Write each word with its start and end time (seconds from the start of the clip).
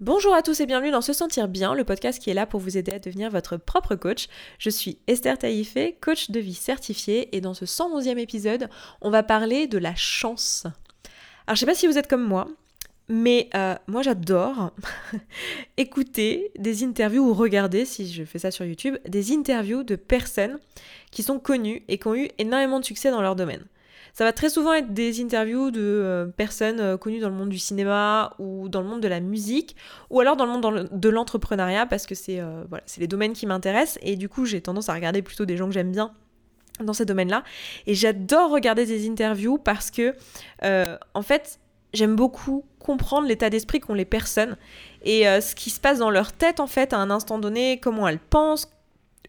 Bonjour 0.00 0.32
à 0.32 0.42
tous 0.42 0.60
et 0.60 0.66
bienvenue 0.66 0.92
dans 0.92 1.00
Se 1.00 1.12
Sentir 1.12 1.48
Bien, 1.48 1.74
le 1.74 1.82
podcast 1.82 2.22
qui 2.22 2.30
est 2.30 2.34
là 2.34 2.46
pour 2.46 2.60
vous 2.60 2.78
aider 2.78 2.92
à 2.92 3.00
devenir 3.00 3.30
votre 3.30 3.56
propre 3.56 3.96
coach. 3.96 4.28
Je 4.60 4.70
suis 4.70 4.98
Esther 5.08 5.36
Taïfé, 5.36 5.98
coach 6.00 6.30
de 6.30 6.38
vie 6.38 6.54
certifiée, 6.54 7.34
et 7.36 7.40
dans 7.40 7.52
ce 7.52 7.64
111e 7.64 8.16
épisode, 8.16 8.68
on 9.00 9.10
va 9.10 9.24
parler 9.24 9.66
de 9.66 9.76
la 9.76 9.96
chance. 9.96 10.68
Alors 11.48 11.56
je 11.56 11.60
sais 11.60 11.66
pas 11.66 11.74
si 11.74 11.88
vous 11.88 11.98
êtes 11.98 12.06
comme 12.06 12.22
moi, 12.22 12.46
mais 13.08 13.50
euh, 13.56 13.74
moi 13.88 14.02
j'adore 14.02 14.70
écouter 15.76 16.52
des 16.56 16.84
interviews 16.84 17.28
ou 17.28 17.34
regarder, 17.34 17.84
si 17.84 18.08
je 18.12 18.22
fais 18.22 18.38
ça 18.38 18.52
sur 18.52 18.64
YouTube, 18.64 18.98
des 19.04 19.32
interviews 19.32 19.82
de 19.82 19.96
personnes 19.96 20.60
qui 21.10 21.24
sont 21.24 21.40
connues 21.40 21.82
et 21.88 21.98
qui 21.98 22.06
ont 22.06 22.14
eu 22.14 22.28
énormément 22.38 22.78
de 22.78 22.84
succès 22.84 23.10
dans 23.10 23.20
leur 23.20 23.34
domaine. 23.34 23.64
Ça 24.18 24.24
va 24.24 24.32
très 24.32 24.50
souvent 24.50 24.72
être 24.72 24.92
des 24.92 25.22
interviews 25.22 25.70
de 25.70 25.80
euh, 25.80 26.26
personnes 26.26 26.80
euh, 26.80 26.96
connues 26.96 27.20
dans 27.20 27.28
le 27.28 27.36
monde 27.36 27.50
du 27.50 27.58
cinéma 27.60 28.34
ou 28.40 28.68
dans 28.68 28.82
le 28.82 28.88
monde 28.88 29.00
de 29.00 29.06
la 29.06 29.20
musique, 29.20 29.76
ou 30.10 30.18
alors 30.18 30.34
dans 30.34 30.44
le 30.44 30.50
monde 30.50 30.88
de 30.90 31.08
l'entrepreneuriat, 31.08 31.86
parce 31.86 32.04
que 32.04 32.16
c'est 32.16 32.40
euh, 32.40 32.64
les 32.98 33.06
domaines 33.06 33.32
qui 33.32 33.46
m'intéressent, 33.46 33.96
et 34.02 34.16
du 34.16 34.28
coup 34.28 34.44
j'ai 34.44 34.60
tendance 34.60 34.88
à 34.88 34.94
regarder 34.94 35.22
plutôt 35.22 35.44
des 35.44 35.56
gens 35.56 35.68
que 35.68 35.72
j'aime 35.72 35.92
bien 35.92 36.10
dans 36.80 36.94
ces 36.94 37.04
domaines-là. 37.04 37.44
Et 37.86 37.94
j'adore 37.94 38.50
regarder 38.50 38.86
des 38.86 39.08
interviews 39.08 39.56
parce 39.56 39.92
que, 39.92 40.16
en 41.14 41.22
fait, 41.22 41.60
j'aime 41.92 42.16
beaucoup 42.16 42.64
comprendre 42.80 43.28
l'état 43.28 43.50
d'esprit 43.50 43.78
qu'ont 43.78 43.94
les 43.94 44.04
personnes 44.04 44.56
et 45.02 45.24
ce 45.24 45.54
qui 45.54 45.70
se 45.70 45.78
passe 45.78 45.98
dans 45.98 46.10
leur 46.10 46.32
tête, 46.32 46.58
en 46.58 46.66
fait, 46.66 46.92
à 46.92 46.98
un 46.98 47.10
instant 47.10 47.38
donné, 47.38 47.78
comment 47.80 48.06
elles 48.08 48.20
pensent, 48.20 48.68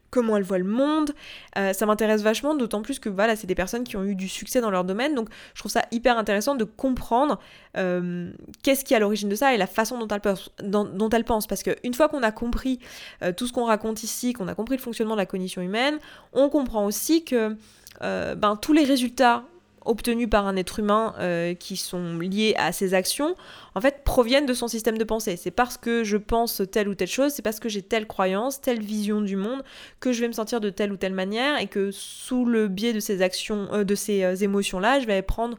comment 0.09 0.37
elles 0.37 0.43
voient 0.43 0.57
le 0.57 0.63
monde. 0.63 1.11
Euh, 1.57 1.73
ça 1.73 1.85
m'intéresse 1.85 2.21
vachement, 2.21 2.55
d'autant 2.55 2.81
plus 2.81 2.99
que 2.99 3.09
voilà, 3.09 3.35
c'est 3.35 3.47
des 3.47 3.55
personnes 3.55 3.83
qui 3.83 3.97
ont 3.97 4.03
eu 4.03 4.15
du 4.15 4.27
succès 4.27 4.61
dans 4.61 4.71
leur 4.71 4.83
domaine. 4.83 5.15
Donc 5.15 5.29
je 5.53 5.59
trouve 5.59 5.71
ça 5.71 5.85
hyper 5.91 6.17
intéressant 6.17 6.55
de 6.55 6.63
comprendre 6.63 7.39
euh, 7.77 8.31
qu'est-ce 8.63 8.83
qui 8.83 8.93
est 8.93 8.97
à 8.97 8.99
l'origine 8.99 9.29
de 9.29 9.35
ça 9.35 9.53
et 9.53 9.57
la 9.57 9.67
façon 9.67 9.99
dont 9.99 11.09
elles 11.09 11.23
pensent. 11.23 11.47
Parce 11.47 11.63
qu'une 11.63 11.93
fois 11.93 12.09
qu'on 12.09 12.23
a 12.23 12.31
compris 12.31 12.79
euh, 13.23 13.31
tout 13.31 13.47
ce 13.47 13.53
qu'on 13.53 13.65
raconte 13.65 14.03
ici, 14.03 14.33
qu'on 14.33 14.47
a 14.47 14.55
compris 14.55 14.75
le 14.75 14.81
fonctionnement 14.81 15.15
de 15.15 15.19
la 15.19 15.25
cognition 15.25 15.61
humaine, 15.61 15.97
on 16.33 16.49
comprend 16.49 16.85
aussi 16.85 17.23
que 17.23 17.55
ben, 18.01 18.55
tous 18.61 18.71
les 18.71 18.85
résultats 18.85 19.43
obtenus 19.89 20.29
par 20.29 20.47
un 20.47 20.55
être 20.55 20.79
humain 20.79 21.15
euh, 21.19 21.55
qui 21.55 21.75
sont 21.75 22.19
liés 22.19 22.53
à 22.57 22.71
ses 22.71 22.93
actions, 22.93 23.35
en 23.73 23.81
fait, 23.81 24.03
proviennent 24.03 24.45
de 24.45 24.53
son 24.53 24.67
système 24.67 24.97
de 24.97 25.03
pensée. 25.03 25.35
C'est 25.35 25.51
parce 25.51 25.77
que 25.77 26.03
je 26.03 26.15
pense 26.15 26.61
telle 26.71 26.87
ou 26.87 26.95
telle 26.95 27.07
chose, 27.07 27.33
c'est 27.33 27.41
parce 27.41 27.59
que 27.59 27.69
j'ai 27.69 27.81
telle 27.81 28.05
croyance, 28.05 28.61
telle 28.61 28.81
vision 28.81 29.21
du 29.21 29.35
monde, 29.35 29.63
que 29.99 30.13
je 30.13 30.21
vais 30.21 30.27
me 30.27 30.33
sentir 30.33 30.61
de 30.61 30.69
telle 30.69 30.91
ou 30.91 30.97
telle 30.97 31.13
manière, 31.13 31.59
et 31.59 31.67
que 31.67 31.89
sous 31.91 32.45
le 32.45 32.67
biais 32.67 32.93
de 32.93 32.99
ces 32.99 33.21
actions, 33.23 33.67
euh, 33.73 33.83
de 33.83 33.95
ces 33.95 34.23
euh, 34.23 34.35
émotions-là, 34.35 34.99
je 34.99 35.07
vais 35.07 35.21
prendre 35.21 35.57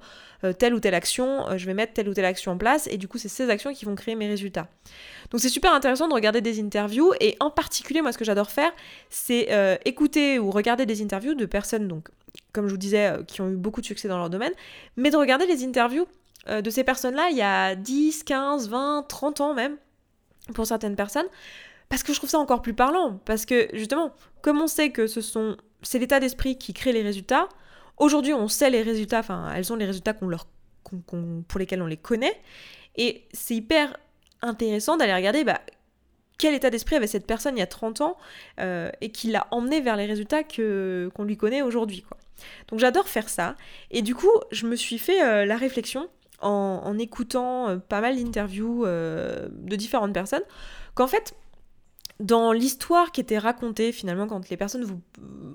telle 0.58 0.72
ou 0.72 0.80
telle 0.80 0.94
action, 0.94 1.44
je 1.58 1.66
vais 1.66 1.74
mettre 1.74 1.92
telle 1.92 2.08
ou 2.08 2.14
telle 2.14 2.24
action 2.24 2.52
en 2.52 2.56
place, 2.56 2.88
et 2.90 2.96
du 2.96 3.08
coup, 3.08 3.18
c'est 3.18 3.28
ces 3.28 3.50
actions 3.50 3.74
qui 3.74 3.84
vont 3.84 3.94
créer 3.94 4.14
mes 4.14 4.26
résultats. 4.26 4.68
Donc 5.30 5.42
c'est 5.42 5.50
super 5.50 5.74
intéressant 5.74 6.08
de 6.08 6.14
regarder 6.14 6.40
des 6.40 6.62
interviews, 6.62 7.12
et 7.20 7.36
en 7.40 7.50
particulier, 7.50 8.00
moi, 8.00 8.10
ce 8.10 8.16
que 8.16 8.24
j'adore 8.24 8.50
faire, 8.50 8.72
c'est 9.10 9.50
écouter 9.84 10.38
ou 10.38 10.50
regarder 10.50 10.86
des 10.86 11.02
interviews 11.02 11.34
de 11.34 11.44
personnes 11.44 11.88
donc 11.88 12.08
comme 12.52 12.66
je 12.66 12.72
vous 12.72 12.78
disais, 12.78 13.08
euh, 13.08 13.22
qui 13.22 13.40
ont 13.40 13.50
eu 13.50 13.56
beaucoup 13.56 13.80
de 13.80 13.86
succès 13.86 14.08
dans 14.08 14.18
leur 14.18 14.30
domaine, 14.30 14.52
mais 14.96 15.10
de 15.10 15.16
regarder 15.16 15.46
les 15.46 15.64
interviews 15.64 16.06
euh, 16.48 16.60
de 16.60 16.70
ces 16.70 16.84
personnes-là 16.84 17.28
il 17.30 17.36
y 17.36 17.42
a 17.42 17.74
10, 17.74 18.24
15, 18.24 18.68
20, 18.68 19.06
30 19.08 19.40
ans 19.40 19.54
même, 19.54 19.76
pour 20.54 20.66
certaines 20.66 20.96
personnes, 20.96 21.26
parce 21.88 22.02
que 22.02 22.12
je 22.12 22.18
trouve 22.18 22.30
ça 22.30 22.38
encore 22.38 22.62
plus 22.62 22.74
parlant, 22.74 23.20
parce 23.24 23.46
que 23.46 23.68
justement, 23.72 24.12
comme 24.42 24.60
on 24.60 24.66
sait 24.66 24.90
que 24.90 25.06
ce 25.06 25.20
sont, 25.20 25.56
c'est 25.82 25.98
l'état 25.98 26.20
d'esprit 26.20 26.56
qui 26.58 26.72
crée 26.72 26.92
les 26.92 27.02
résultats, 27.02 27.48
aujourd'hui 27.98 28.32
on 28.32 28.48
sait 28.48 28.70
les 28.70 28.82
résultats, 28.82 29.20
enfin 29.20 29.52
elles 29.54 29.72
ont 29.72 29.76
les 29.76 29.86
résultats 29.86 30.12
qu'on 30.12 30.28
leur, 30.28 30.46
pour 31.48 31.58
lesquels 31.58 31.82
on 31.82 31.86
les 31.86 31.96
connaît, 31.96 32.40
et 32.96 33.28
c'est 33.32 33.54
hyper 33.54 33.96
intéressant 34.42 34.96
d'aller 34.96 35.14
regarder 35.14 35.44
bah, 35.44 35.60
quel 36.40 36.54
état 36.54 36.70
d'esprit 36.70 36.96
avait 36.96 37.06
cette 37.06 37.26
personne 37.26 37.56
il 37.56 37.60
y 37.60 37.62
a 37.62 37.66
30 37.66 38.00
ans 38.00 38.16
euh, 38.60 38.90
et 39.02 39.12
qui 39.12 39.30
l'a 39.30 39.46
emmené 39.50 39.82
vers 39.82 39.96
les 39.96 40.06
résultats 40.06 40.42
que, 40.42 41.10
qu'on 41.14 41.24
lui 41.24 41.36
connaît 41.36 41.60
aujourd'hui. 41.60 42.00
Quoi. 42.00 42.16
Donc 42.68 42.78
j'adore 42.78 43.08
faire 43.08 43.28
ça. 43.28 43.56
Et 43.90 44.02
du 44.02 44.14
coup, 44.14 44.30
je 44.50 44.66
me 44.66 44.76
suis 44.76 44.98
fait 44.98 45.22
euh, 45.22 45.44
la 45.46 45.56
réflexion 45.56 46.08
en, 46.40 46.98
écoutant 46.98 47.68
euh, 47.68 47.76
pas 47.76 48.00
mal 48.00 48.16
d'interviews 48.16 48.86
de 48.86 49.76
différentes 49.76 50.14
personnes 50.14 50.42
qu'en 50.94 51.06
fait, 51.06 51.34
dans 52.20 52.52
l'histoire 52.52 53.12
qui 53.12 53.20
était 53.22 53.38
racontée 53.38 53.92
finalement 53.92 54.26
quand 54.26 54.48
les 54.50 54.56
personnes 54.58 54.84
vous 54.84 55.00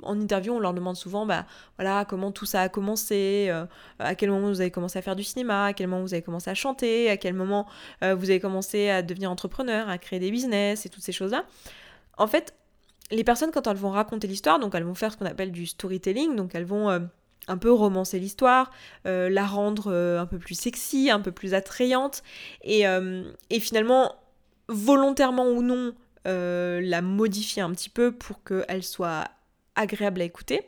en 0.01 0.19
interview 0.19 0.51
on 0.53 0.59
leur 0.59 0.73
demande 0.73 0.95
souvent 0.95 1.25
bah 1.25 1.45
comment 2.05 2.31
tout 2.31 2.45
ça 2.45 2.61
a 2.61 2.69
commencé 2.69 3.47
euh, 3.49 3.65
à 3.99 4.15
quel 4.15 4.31
moment 4.31 4.47
vous 4.47 4.61
avez 4.61 4.71
commencé 4.71 4.97
à 4.97 5.03
faire 5.03 5.15
du 5.15 5.23
cinéma 5.23 5.65
à 5.65 5.73
quel 5.73 5.87
moment 5.87 6.01
vous 6.01 6.13
avez 6.15 6.23
commencé 6.23 6.49
à 6.49 6.55
chanter 6.55 7.09
à 7.09 7.17
quel 7.17 7.35
moment 7.35 7.67
euh, 8.03 8.15
vous 8.15 8.31
avez 8.31 8.39
commencé 8.39 8.89
à 8.89 9.03
devenir 9.03 9.29
entrepreneur 9.29 9.87
à 9.89 9.99
créer 9.99 10.19
des 10.19 10.31
business 10.31 10.87
et 10.87 10.89
toutes 10.89 11.03
ces 11.03 11.11
choses 11.11 11.31
là 11.31 11.45
en 12.17 12.25
fait 12.25 12.55
les 13.11 13.23
personnes 13.23 13.51
quand 13.51 13.67
elles 13.67 13.77
vont 13.77 13.91
raconter 13.91 14.27
l'histoire 14.27 14.59
donc 14.59 14.75
elles 14.75 14.83
vont 14.83 14.95
faire 14.95 15.11
ce 15.11 15.17
qu'on 15.17 15.25
appelle 15.25 15.51
du 15.51 15.65
storytelling 15.65 16.35
donc 16.35 16.55
elles 16.55 16.65
vont 16.65 16.89
euh, 16.89 16.99
un 17.47 17.57
peu 17.57 17.71
romancer 17.71 18.17
l'histoire, 18.17 18.71
la 19.03 19.45
rendre 19.45 19.93
un 19.93 20.25
peu 20.25 20.39
plus 20.39 20.55
sexy, 20.55 21.11
un 21.11 21.19
peu 21.19 21.31
plus 21.31 21.53
attrayante, 21.53 22.23
et, 22.63 22.87
finalement, 23.59 24.15
volontairement 24.67 25.47
ou 25.51 25.61
non, 25.61 25.93
euh, 26.27 26.81
la 26.81 27.01
modifier 27.03 27.61
un 27.61 27.71
petit 27.71 27.89
peu 27.89 28.11
pour 28.11 28.43
qu'elle 28.43 28.83
soit 28.83 29.25
agréable 29.75 30.21
à 30.21 30.23
écouter. 30.23 30.67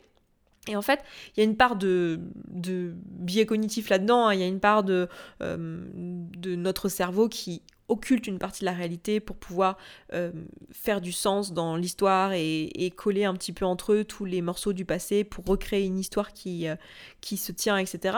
Et 0.67 0.75
en 0.75 0.81
fait, 0.81 0.99
il 1.35 1.39
y 1.39 1.41
a 1.41 1.45
une 1.45 1.55
part 1.55 1.77
de, 1.77 2.19
biais 2.45 3.45
cognitif 3.45 3.89
là-dedans, 3.89 4.27
hein. 4.27 4.33
il 4.33 4.39
y 4.39 4.43
a 4.43 4.47
une 4.47 4.59
part 4.59 4.83
euh, 4.87 5.07
de 5.41 6.55
notre 6.55 6.89
cerveau 6.89 7.29
qui 7.29 7.63
occulte 7.89 8.27
une 8.27 8.39
partie 8.39 8.61
de 8.61 8.65
la 8.65 8.73
réalité 8.73 9.19
pour 9.19 9.37
pouvoir 9.37 9.77
euh, 10.13 10.31
faire 10.71 11.01
du 11.01 11.11
sens 11.11 11.53
dans 11.53 11.75
l'histoire 11.75 12.33
et, 12.33 12.93
coller 12.95 13.25
un 13.25 13.33
petit 13.33 13.53
peu 13.53 13.65
entre 13.65 13.93
eux 13.93 14.03
tous 14.03 14.25
les 14.25 14.41
morceaux 14.41 14.73
du 14.73 14.85
passé 14.85 15.23
pour 15.23 15.45
recréer 15.45 15.85
une 15.85 15.99
histoire 15.99 16.33
qui, 16.33 16.67
euh, 16.67 16.75
qui 17.21 17.37
se 17.37 17.51
tient, 17.51 17.77
etc. 17.77 18.17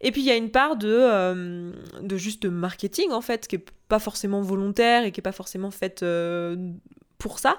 Et 0.00 0.12
puis 0.12 0.22
il 0.22 0.26
y 0.26 0.30
a 0.30 0.36
une 0.36 0.50
part 0.50 0.76
de, 0.76 0.88
euh, 0.90 1.72
de 2.00 2.16
juste 2.16 2.46
marketing 2.46 3.10
en 3.10 3.20
fait, 3.20 3.46
qui 3.46 3.56
est 3.56 3.64
pas 3.88 3.98
forcément 3.98 4.40
volontaire 4.40 5.04
et 5.04 5.12
qui 5.12 5.20
est 5.20 5.22
pas 5.22 5.32
forcément 5.32 5.70
faite 5.70 6.02
ça, 7.38 7.56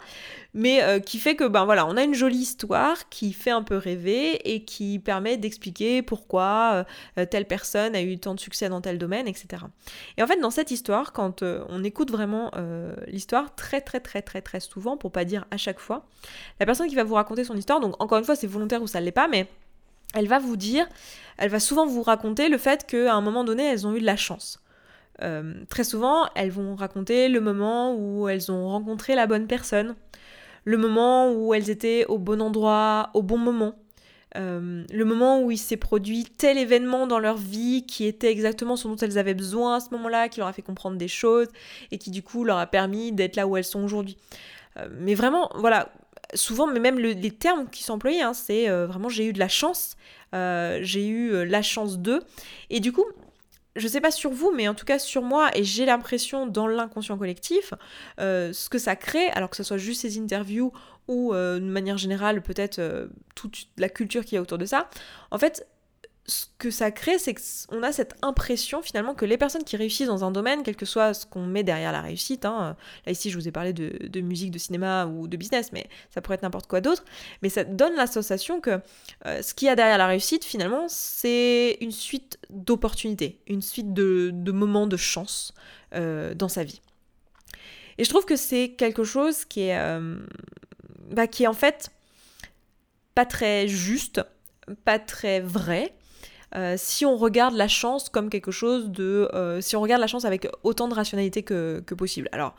mais 0.54 0.82
euh, 0.82 1.00
qui 1.00 1.20
fait 1.20 1.36
que 1.36 1.48
ben 1.48 1.66
voilà, 1.66 1.86
on 1.86 1.98
a 1.98 2.04
une 2.04 2.14
jolie 2.14 2.38
histoire 2.38 3.10
qui 3.10 3.34
fait 3.34 3.52
un 3.52 3.64
peu 3.64 3.78
rêver 3.78 4.54
et 4.54 4.64
qui 4.64 5.00
permet 5.00 5.38
d'expliquer 5.38 6.02
pourquoi 6.02 6.86
euh, 7.18 7.26
telle 7.26 7.46
personne 7.46 7.96
a 7.96 8.02
eu 8.02 8.18
tant 8.18 8.36
de 8.36 8.40
succès 8.40 8.70
dans 8.70 8.82
tel 8.82 8.98
domaine, 8.98 9.28
etc. 9.28 9.64
Et 10.18 10.24
en 10.24 10.28
fait, 10.28 10.40
dans 10.40 10.52
cette 10.52 10.72
histoire, 10.72 11.14
quand 11.14 11.44
euh, 11.44 11.64
on 11.70 11.84
écoute 11.84 12.12
vraiment 12.12 12.52
l'histoire, 13.08 13.54
très 13.56 13.82
très 13.82 14.00
très 14.00 14.22
très 14.22 14.42
très 14.42 14.60
souvent, 14.60 14.98
pour 14.98 15.12
pas 15.12 15.26
dire 15.26 15.46
à 15.52 15.58
chaque 15.58 15.80
fois, 15.80 16.06
la 16.60 16.66
personne 16.66 16.88
qui 16.88 16.96
va 16.96 17.04
vous 17.04 17.16
raconter 17.16 17.44
son 17.44 17.56
histoire, 17.56 17.80
donc 17.80 18.02
encore 18.02 18.18
une 18.18 18.24
fois, 18.24 18.36
c'est 18.36 18.48
volontaire 18.48 18.82
ou 18.82 18.88
ça 18.88 19.02
l'est 19.02 19.12
pas, 19.12 19.28
mais 19.28 19.48
elle 20.14 20.28
va 20.28 20.40
vous 20.40 20.56
dire, 20.56 20.88
elle 21.38 21.50
va 21.50 21.60
souvent 21.60 21.86
vous 21.86 22.04
raconter 22.04 22.50
le 22.50 22.58
fait 22.58 22.86
qu'à 22.86 23.14
un 23.14 23.22
moment 23.22 23.44
donné, 23.44 23.64
elles 23.64 23.86
ont 23.86 23.96
eu 23.96 24.00
de 24.00 24.06
la 24.06 24.16
chance. 24.16 24.62
Euh, 25.22 25.54
très 25.70 25.84
souvent, 25.84 26.28
elles 26.36 26.52
vont 26.52 26.76
raconter 26.76 27.30
le 27.30 27.40
moment 27.40 27.96
où 27.96 28.28
elles 28.28 28.52
ont 28.52 28.68
rencontré 28.70 29.16
la 29.16 29.28
bonne 29.28 29.48
personne, 29.48 29.96
le 30.66 30.78
moment 30.78 31.32
où 31.32 31.54
elles 31.54 31.70
étaient 31.70 32.06
au 32.08 32.18
bon 32.18 32.42
endroit, 32.42 33.12
au 33.14 33.22
bon 33.22 33.38
moment, 33.38 33.76
euh, 34.36 34.84
le 34.92 35.06
moment 35.06 35.42
où 35.42 35.52
il 35.52 35.58
s'est 35.58 35.78
produit 35.78 36.26
tel 36.26 36.58
événement 36.58 37.08
dans 37.08 37.20
leur 37.20 37.38
vie 37.38 37.86
qui 37.86 38.06
était 38.06 38.30
exactement 38.30 38.76
ce 38.76 38.88
dont 38.88 38.98
elles 38.98 39.18
avaient 39.18 39.34
besoin 39.34 39.78
à 39.78 39.80
ce 39.80 39.90
moment-là, 39.92 40.28
qui 40.28 40.40
leur 40.40 40.50
a 40.50 40.54
fait 40.54 40.62
comprendre 40.62 40.98
des 40.98 41.08
choses 41.08 41.48
et 41.92 41.98
qui 41.98 42.12
du 42.12 42.22
coup 42.22 42.44
leur 42.44 42.58
a 42.58 42.68
permis 42.68 43.14
d'être 43.14 43.38
là 43.38 43.48
où 43.48 43.56
elles 43.56 43.64
sont 43.64 43.84
aujourd'hui. 43.84 44.18
Euh, 44.78 44.90
mais 45.00 45.16
vraiment, 45.16 45.50
voilà, 45.56 45.90
souvent, 46.34 46.68
mais 46.68 46.82
même 46.82 47.00
les 47.00 47.32
termes 47.32 47.70
qui 47.70 47.84
sont 47.84 47.94
employés, 47.94 48.22
hein, 48.22 48.34
c'est 48.34 48.68
vraiment 48.68 49.08
j'ai 49.08 49.28
eu 49.28 49.32
de 49.32 49.40
la 49.40 49.48
chance, 49.48 49.96
j'ai 50.34 51.08
eu 51.08 51.46
la 51.46 51.62
chance 51.62 52.00
d'eux. 52.00 52.22
Et 52.70 52.82
du 52.82 52.92
coup, 52.92 53.06
je 53.76 53.88
sais 53.88 54.02
pas 54.02 54.12
sur 54.12 54.32
vous, 54.32 54.52
mais 54.56 54.68
en 54.68 54.74
tout 54.74 54.86
cas 54.86 55.00
sur 55.00 55.22
moi, 55.22 55.50
et 55.56 55.64
j'ai 55.64 55.86
l'impression 55.86 56.48
dans 56.48 56.68
l'inconscient 56.68 57.18
collectif, 57.18 57.74
euh, 58.20 58.54
ce 58.54 58.70
que 58.70 58.78
ça 58.78 58.96
crée, 58.96 59.28
alors 59.30 59.50
que 59.50 59.58
ce 59.58 59.64
soit 59.64 59.78
juste 59.78 60.02
ces 60.02 60.20
interviews 60.20 60.72
ou 61.08 61.34
euh, 61.34 61.60
de 61.60 61.66
manière 61.66 61.98
générale 61.98 62.42
peut-être 62.42 62.80
euh, 62.80 63.08
toute 63.36 63.68
la 63.78 63.90
culture 63.90 64.26
qui 64.26 64.36
est 64.36 64.40
autour 64.40 64.58
de 64.58 64.66
ça, 64.66 64.90
en 65.32 65.38
fait, 65.38 65.68
ce 66.28 66.48
que 66.58 66.72
ça 66.72 66.90
crée, 66.90 67.20
c'est 67.20 67.36
qu'on 67.36 67.84
a 67.84 67.92
cette 67.92 68.16
impression 68.24 68.82
finalement 68.82 69.14
que 69.14 69.26
les 69.26 69.38
personnes 69.38 69.64
qui 69.64 69.78
réussissent 69.78 70.08
dans 70.08 70.24
un 70.24 70.32
domaine, 70.32 70.64
quel 70.64 70.76
que 70.76 70.86
soit 70.86 71.14
ce 71.14 71.26
qu'on 71.26 71.46
met 71.46 71.64
derrière 71.64 71.92
la 71.92 72.02
réussite, 72.02 72.46
hein, 72.46 72.76
là 73.06 73.12
ici 73.12 73.30
je 73.30 73.38
vous 73.38 73.48
ai 73.48 73.52
parlé 73.52 73.74
de, 73.74 74.22
musique, 74.22 74.50
de 74.50 74.58
cinéma 74.58 75.06
ou 75.06 75.28
de 75.28 75.38
business, 75.38 75.72
mais 75.72 75.88
ça 76.10 76.22
pourrait 76.22 76.36
être 76.36 76.42
n'importe 76.42 76.68
quoi 76.68 76.82
d'autre, 76.82 77.06
mais 77.44 77.50
ça 77.50 77.64
donne 77.64 77.96
l'association 77.96 78.60
que 78.60 78.80
euh, 79.28 79.42
ce 79.44 79.54
qu'il 79.54 79.68
y 79.68 79.70
a 79.70 79.76
derrière 79.76 80.00
la 80.00 80.08
réussite 80.08 80.44
finalement, 80.44 80.86
c'est 80.88 81.78
une 81.80 81.92
suite 81.92 82.40
d'opportunités, 82.50 83.40
une 83.46 83.62
suite 83.62 83.94
de, 83.94 84.32
moments 84.52 84.88
de 84.88 84.98
chance 84.98 85.54
euh, 85.94 86.34
dans 86.34 86.50
sa 86.50 86.64
vie. 86.64 86.82
Et 87.98 88.04
je 88.04 88.10
trouve 88.10 88.26
que 88.26 88.36
c'est 88.36 88.70
quelque 88.70 89.04
chose 89.04 89.46
qui 89.46 89.62
est, 89.62 89.78
euh, 89.78 90.18
bah, 91.12 91.28
qui 91.28 91.44
est 91.44 91.48
en 91.48 91.54
fait 91.54 91.92
pas 93.14 93.26
très 93.26 93.68
juste, 93.68 94.22
pas 94.84 94.98
très 95.00 95.40
vrai, 95.40 95.94
si 96.78 97.06
on 97.06 97.18
regarde 97.18 97.56
la 97.56 97.68
chance 97.68 98.10
comme 98.10 98.30
quelque 98.30 98.52
chose 98.52 98.90
de... 98.90 99.30
si 99.62 99.76
on 99.76 99.82
regarde 99.82 100.02
la 100.02 100.08
chance 100.08 100.26
avec 100.26 100.48
autant 100.64 100.88
de 100.88 100.94
rationalité 100.94 101.44
que, 101.44 101.82
possible. 101.96 102.30
Alors, 102.32 102.56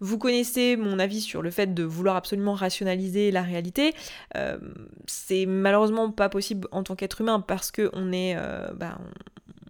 vous 0.00 0.16
connaissez 0.16 0.76
mon 0.76 0.98
avis 0.98 1.20
sur 1.20 1.42
le 1.42 1.50
fait 1.50 1.74
de 1.74 1.84
vouloir 1.84 2.16
absolument 2.16 2.54
rationaliser 2.54 3.30
la 3.30 3.42
réalité. 3.42 3.94
Euh, 4.36 4.58
c'est 5.06 5.46
malheureusement 5.46 6.10
pas 6.10 6.28
possible 6.28 6.66
en 6.72 6.82
tant 6.82 6.96
qu'être 6.96 7.20
humain 7.20 7.40
parce 7.40 7.70
que 7.70 7.90
on 7.92 8.10
est, 8.12 8.34
euh, 8.36 8.70
bah, 8.74 8.98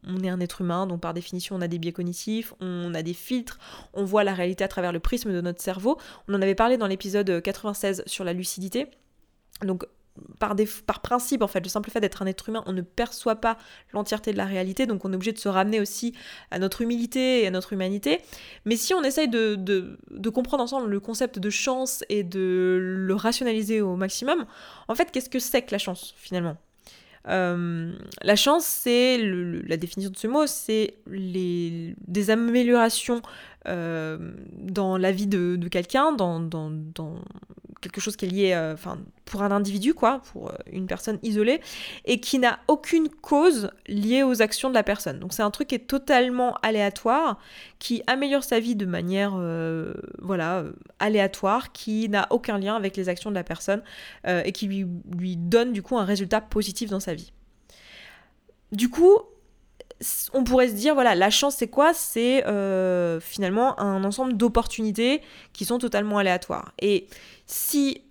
on, 0.06 0.20
est 0.22 0.28
un 0.28 0.40
être 0.40 0.60
humain, 0.60 0.86
donc 0.86 1.00
par 1.00 1.14
définition 1.14 1.56
on 1.56 1.60
a 1.60 1.68
des 1.68 1.78
biais 1.78 1.92
cognitifs, 1.92 2.54
on 2.60 2.94
a 2.94 3.02
des 3.02 3.14
filtres, 3.14 3.58
on 3.92 4.04
voit 4.04 4.22
la 4.22 4.32
réalité 4.32 4.62
à 4.62 4.68
travers 4.68 4.92
le 4.92 5.00
prisme 5.00 5.32
de 5.32 5.40
notre 5.40 5.60
cerveau. 5.60 5.98
On 6.28 6.34
en 6.34 6.42
avait 6.42 6.54
parlé 6.54 6.76
dans 6.76 6.86
l'épisode 6.86 7.42
96 7.42 8.04
sur 8.06 8.24
la 8.24 8.32
lucidité. 8.32 8.86
Donc 9.62 9.84
par, 10.38 10.54
principe, 11.00 11.42
en 11.42 11.46
fait, 11.46 11.60
le 11.60 11.68
simple 11.68 11.90
fait 11.90 12.00
d'être 12.00 12.22
un 12.22 12.26
être 12.26 12.48
humain, 12.48 12.62
on 12.66 12.72
ne 12.72 12.82
perçoit 12.82 13.36
pas 13.36 13.58
l'entièreté 13.92 14.32
de 14.32 14.36
la 14.36 14.46
réalité, 14.46 14.86
donc 14.86 15.04
on 15.04 15.12
est 15.12 15.14
obligé 15.14 15.32
de 15.32 15.38
se 15.38 15.48
ramener 15.48 15.80
aussi 15.80 16.14
à 16.50 16.58
notre 16.58 16.82
humilité 16.82 17.42
et 17.42 17.46
à 17.46 17.50
notre 17.50 17.72
humanité. 17.72 18.20
Mais 18.64 18.76
si 18.76 18.94
on 18.94 19.02
essaye 19.02 19.28
de, 19.28 19.54
de, 19.56 20.30
comprendre 20.30 20.62
ensemble 20.62 20.88
le 20.88 21.00
concept 21.00 21.38
de 21.38 21.50
chance 21.50 22.04
et 22.08 22.22
de 22.22 22.78
le 22.80 23.14
rationaliser 23.14 23.80
au 23.80 23.96
maximum, 23.96 24.46
en 24.88 24.94
fait, 24.94 25.10
qu'est-ce 25.10 25.30
que 25.30 25.38
c'est 25.38 25.62
que 25.62 25.72
la 25.72 25.78
chance, 25.78 26.14
finalement? 26.16 26.56
Euh, 27.28 27.92
la 28.22 28.36
chance, 28.36 28.64
c'est 28.64 29.18
la 29.18 29.76
définition 29.76 30.10
de 30.10 30.16
ce 30.16 30.26
mot, 30.26 30.46
c'est 30.46 30.94
des 31.06 32.30
améliorations 32.30 33.20
euh, 33.68 34.32
dans 34.54 34.96
la 34.96 35.12
vie 35.12 35.26
de, 35.26 35.56
quelqu'un, 35.68 36.12
dans, 36.12 36.48
quelque 37.82 38.00
chose 38.00 38.16
qui 38.16 38.26
est 38.26 38.28
lié, 38.28 38.52
euh, 38.52 38.74
enfin, 38.74 38.98
pour 39.24 39.42
un 39.42 39.50
individu, 39.50 39.92
quoi, 39.94 40.22
pour 40.32 40.48
euh, 40.48 40.54
une 40.72 40.86
personne 40.86 41.18
isolée, 41.22 41.60
et 42.04 42.20
qui 42.20 42.38
n'a 42.38 42.60
aucune 42.68 43.08
cause 43.08 43.70
liée 43.86 44.22
aux 44.22 44.40
actions 44.40 44.70
de 44.70 44.74
la 44.74 44.82
personne. 44.82 45.18
Donc 45.18 45.32
c'est 45.34 45.42
un 45.42 45.50
truc 45.50 45.68
qui 45.68 45.74
est 45.74 45.86
totalement 45.86 46.54
aléatoire, 46.62 47.38
qui 47.78 48.02
améliore 48.06 48.44
sa 48.44 48.60
vie 48.60 48.76
de 48.76 48.86
manière, 48.86 49.38
voilà, 50.18 50.64
aléatoire, 50.98 51.72
qui 51.72 52.08
n'a 52.08 52.26
aucun 52.30 52.58
lien 52.58 52.76
avec 52.76 52.96
les 52.96 53.08
actions 53.08 53.30
de 53.30 53.34
la 53.34 53.44
personne, 53.44 53.82
et 54.26 54.52
qui 54.52 54.66
lui, 54.66 54.86
lui 55.16 55.36
donne 55.36 55.72
du 55.72 55.82
coup 55.82 55.98
un 55.98 56.04
résultat 56.04 56.40
positif 56.40 56.90
dans 56.90 57.00
sa 57.00 57.14
vie. 57.14 57.32
Du 58.72 58.88
coup, 58.88 59.18
on 60.32 60.44
pourrait 60.44 60.68
se 60.68 60.74
dire, 60.74 60.94
voilà, 60.94 61.14
la 61.14 61.30
chance 61.30 61.56
c'est 61.56 61.68
quoi? 61.68 61.92
C'est 61.94 62.42
finalement 63.20 63.78
un 63.80 64.02
ensemble 64.04 64.36
d'opportunités 64.36 65.22
qui 65.52 65.64
sont 65.64 65.78
totalement 65.78 66.18
aléatoires. 66.18 66.72
Et 66.80 67.06
si 67.46 68.02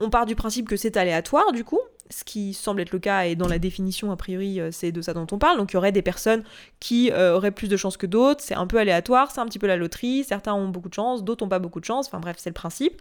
on 0.00 0.10
part 0.10 0.26
du 0.26 0.36
principe 0.36 0.68
que 0.68 0.76
c'est 0.76 0.96
aléatoire, 0.96 1.52
du 1.52 1.64
coup, 1.64 1.80
ce 2.10 2.24
qui 2.24 2.54
semble 2.54 2.80
être 2.80 2.92
le 2.92 2.98
cas 2.98 3.26
et 3.26 3.36
dans 3.36 3.48
la 3.48 3.58
définition 3.58 4.10
a 4.10 4.16
priori 4.16 4.60
euh, 4.60 4.70
c'est 4.72 4.92
de 4.92 5.02
ça 5.02 5.12
dont 5.14 5.26
on 5.30 5.38
parle 5.38 5.58
donc 5.58 5.72
il 5.72 5.74
y 5.74 5.76
aurait 5.76 5.92
des 5.92 6.02
personnes 6.02 6.42
qui 6.80 7.10
euh, 7.12 7.36
auraient 7.36 7.50
plus 7.50 7.68
de 7.68 7.76
chance 7.76 7.96
que 7.96 8.06
d'autres 8.06 8.42
c'est 8.42 8.54
un 8.54 8.66
peu 8.66 8.78
aléatoire 8.78 9.30
c'est 9.30 9.40
un 9.40 9.46
petit 9.46 9.58
peu 9.58 9.66
la 9.66 9.76
loterie 9.76 10.24
certains 10.24 10.54
ont 10.54 10.68
beaucoup 10.68 10.88
de 10.88 10.94
chance 10.94 11.24
d'autres 11.24 11.44
n'ont 11.44 11.48
pas 11.48 11.58
beaucoup 11.58 11.80
de 11.80 11.84
chance 11.84 12.06
enfin 12.06 12.20
bref 12.20 12.36
c'est 12.38 12.50
le 12.50 12.54
principe 12.54 13.00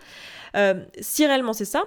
euh, 0.55 0.83
si 0.99 1.25
réellement 1.25 1.53
c'est 1.53 1.65
ça 1.65 1.83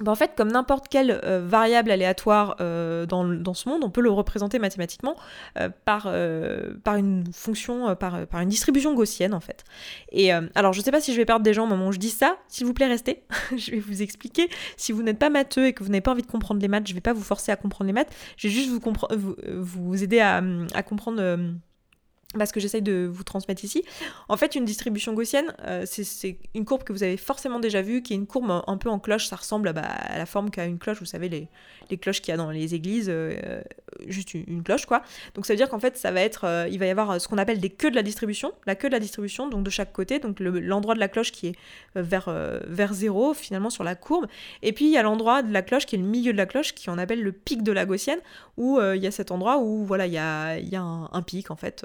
bah, 0.00 0.12
en 0.12 0.14
fait, 0.14 0.32
comme 0.36 0.50
n'importe 0.50 0.88
quelle 0.88 1.20
euh, 1.24 1.42
variable 1.44 1.90
aléatoire 1.90 2.56
euh, 2.60 3.06
dans, 3.06 3.54
ce 3.54 3.68
monde, 3.68 3.82
on 3.84 3.90
peut 3.90 4.00
le 4.00 4.10
représenter 4.10 4.58
mathématiquement 4.58 5.14
euh, 5.58 5.68
par, 5.84 6.08
par 6.84 6.96
une 6.96 7.24
fonction, 7.32 7.94
par, 7.96 8.26
par, 8.26 8.40
une 8.40 8.48
distribution 8.48 8.94
gaussienne 8.94 9.34
en 9.34 9.40
fait. 9.40 9.64
Et 10.12 10.32
alors, 10.32 10.72
je 10.72 10.80
ne 10.80 10.84
sais 10.84 10.90
pas 10.90 11.00
si 11.00 11.12
je 11.12 11.16
vais 11.16 11.24
perdre 11.24 11.44
des 11.44 11.54
gens 11.54 11.64
au 11.64 11.68
moment 11.68 11.88
où 11.88 11.92
je 11.92 11.98
dis 11.98 12.10
ça. 12.10 12.36
S'il 12.48 12.66
vous 12.66 12.74
plaît, 12.74 12.86
restez. 12.86 13.22
je 13.56 13.72
vais 13.72 13.80
vous 13.80 14.02
expliquer. 14.02 14.48
Si 14.76 14.92
vous 14.92 15.02
n'êtes 15.02 15.18
pas 15.18 15.30
matheux 15.30 15.66
et 15.66 15.72
que 15.72 15.82
vous 15.82 15.90
n'avez 15.90 16.00
pas 16.00 16.12
envie 16.12 16.22
de 16.22 16.26
comprendre 16.26 16.60
les 16.60 16.68
maths, 16.68 16.86
je 16.86 16.92
ne 16.92 16.96
vais 16.96 17.02
pas 17.02 17.12
vous 17.12 17.22
forcer 17.22 17.52
à 17.52 17.56
comprendre 17.56 17.86
les 17.86 17.92
maths. 17.92 18.14
Je 18.36 18.48
vais 18.48 18.54
juste 18.54 18.70
vous, 18.70 18.80
vous, 19.16 19.36
vous 19.62 20.02
aider 20.02 20.20
à, 20.20 20.42
à 20.74 20.82
comprendre 20.82 21.20
parce 22.38 22.52
que 22.52 22.60
j'essaye 22.60 22.82
de 22.82 23.10
vous 23.12 23.24
transmettre 23.24 23.64
ici. 23.64 23.84
En 24.28 24.36
fait, 24.36 24.54
une 24.54 24.64
distribution 24.64 25.14
gaussienne, 25.14 25.52
euh, 25.66 25.84
c'est 25.84 26.38
une 26.54 26.64
courbe 26.64 26.84
que 26.84 26.92
vous 26.92 27.02
avez 27.02 27.16
forcément 27.16 27.58
déjà 27.58 27.82
vue, 27.82 28.02
qui 28.02 28.12
est 28.12 28.16
une 28.16 28.26
courbe 28.26 28.62
un 28.64 28.76
peu 28.76 28.88
en 28.88 29.00
cloche. 29.00 29.26
Ça 29.26 29.34
ressemble 29.34 29.72
bah, 29.72 29.82
à 29.82 30.16
la 30.16 30.26
forme 30.26 30.50
qu'a 30.50 30.64
une 30.64 30.78
cloche, 30.78 31.00
vous 31.00 31.06
savez, 31.06 31.28
les, 31.28 31.48
cloches 31.98 32.20
qu'il 32.20 32.30
y 32.30 32.34
a 32.34 32.36
dans 32.36 32.52
les 32.52 32.74
églises, 32.76 33.06
euh, 33.08 33.60
juste 34.06 34.34
une, 34.34 34.62
cloche, 34.62 34.86
quoi. 34.86 35.02
Donc 35.34 35.44
ça 35.44 35.54
veut 35.54 35.56
dire 35.56 35.68
qu'en 35.68 35.80
fait, 35.80 35.96
ça 35.96 36.12
va 36.12 36.20
être, 36.20 36.44
euh, 36.44 36.68
il 36.70 36.78
va 36.78 36.86
y 36.86 36.90
avoir 36.90 37.20
ce 37.20 37.26
qu'on 37.26 37.38
appelle 37.38 37.58
des 37.58 37.70
queues 37.70 37.90
de 37.90 37.96
la 37.96 38.04
distribution, 38.04 38.52
la 38.64 38.76
queue 38.76 38.88
de 38.88 38.94
la 38.94 39.00
distribution, 39.00 39.48
donc 39.48 39.64
de 39.64 39.70
chaque 39.70 39.92
côté, 39.92 40.20
donc 40.20 40.38
l'endroit 40.38 40.94
de 40.94 41.00
la 41.00 41.08
cloche 41.08 41.32
qui 41.32 41.48
est 41.48 41.56
vers, 41.96 42.32
vers 42.64 42.92
zéro, 42.92 43.34
finalement, 43.34 43.70
sur 43.70 43.82
la 43.82 43.96
courbe. 43.96 44.26
Et 44.62 44.72
puis, 44.72 44.84
il 44.84 44.92
y 44.92 44.98
a 44.98 45.02
l'endroit 45.02 45.42
de 45.42 45.52
la 45.52 45.62
cloche 45.62 45.84
qui 45.84 45.96
est 45.96 45.98
le 45.98 46.04
milieu 46.04 46.30
de 46.30 46.38
la 46.38 46.46
cloche, 46.46 46.74
qui 46.74 46.90
on 46.90 46.98
appelle 46.98 47.24
le 47.24 47.32
pic 47.32 47.64
de 47.64 47.72
la 47.72 47.86
gaussienne, 47.86 48.20
où 48.56 48.78
il 48.80 49.02
y 49.02 49.06
a 49.08 49.10
cet 49.10 49.32
endroit 49.32 49.58
où, 49.58 49.84
voilà, 49.84 50.06
il 50.06 50.12
y 50.12 50.18
a, 50.18 50.80
un 51.12 51.22
pic, 51.22 51.50
en 51.50 51.56
fait 51.56 51.84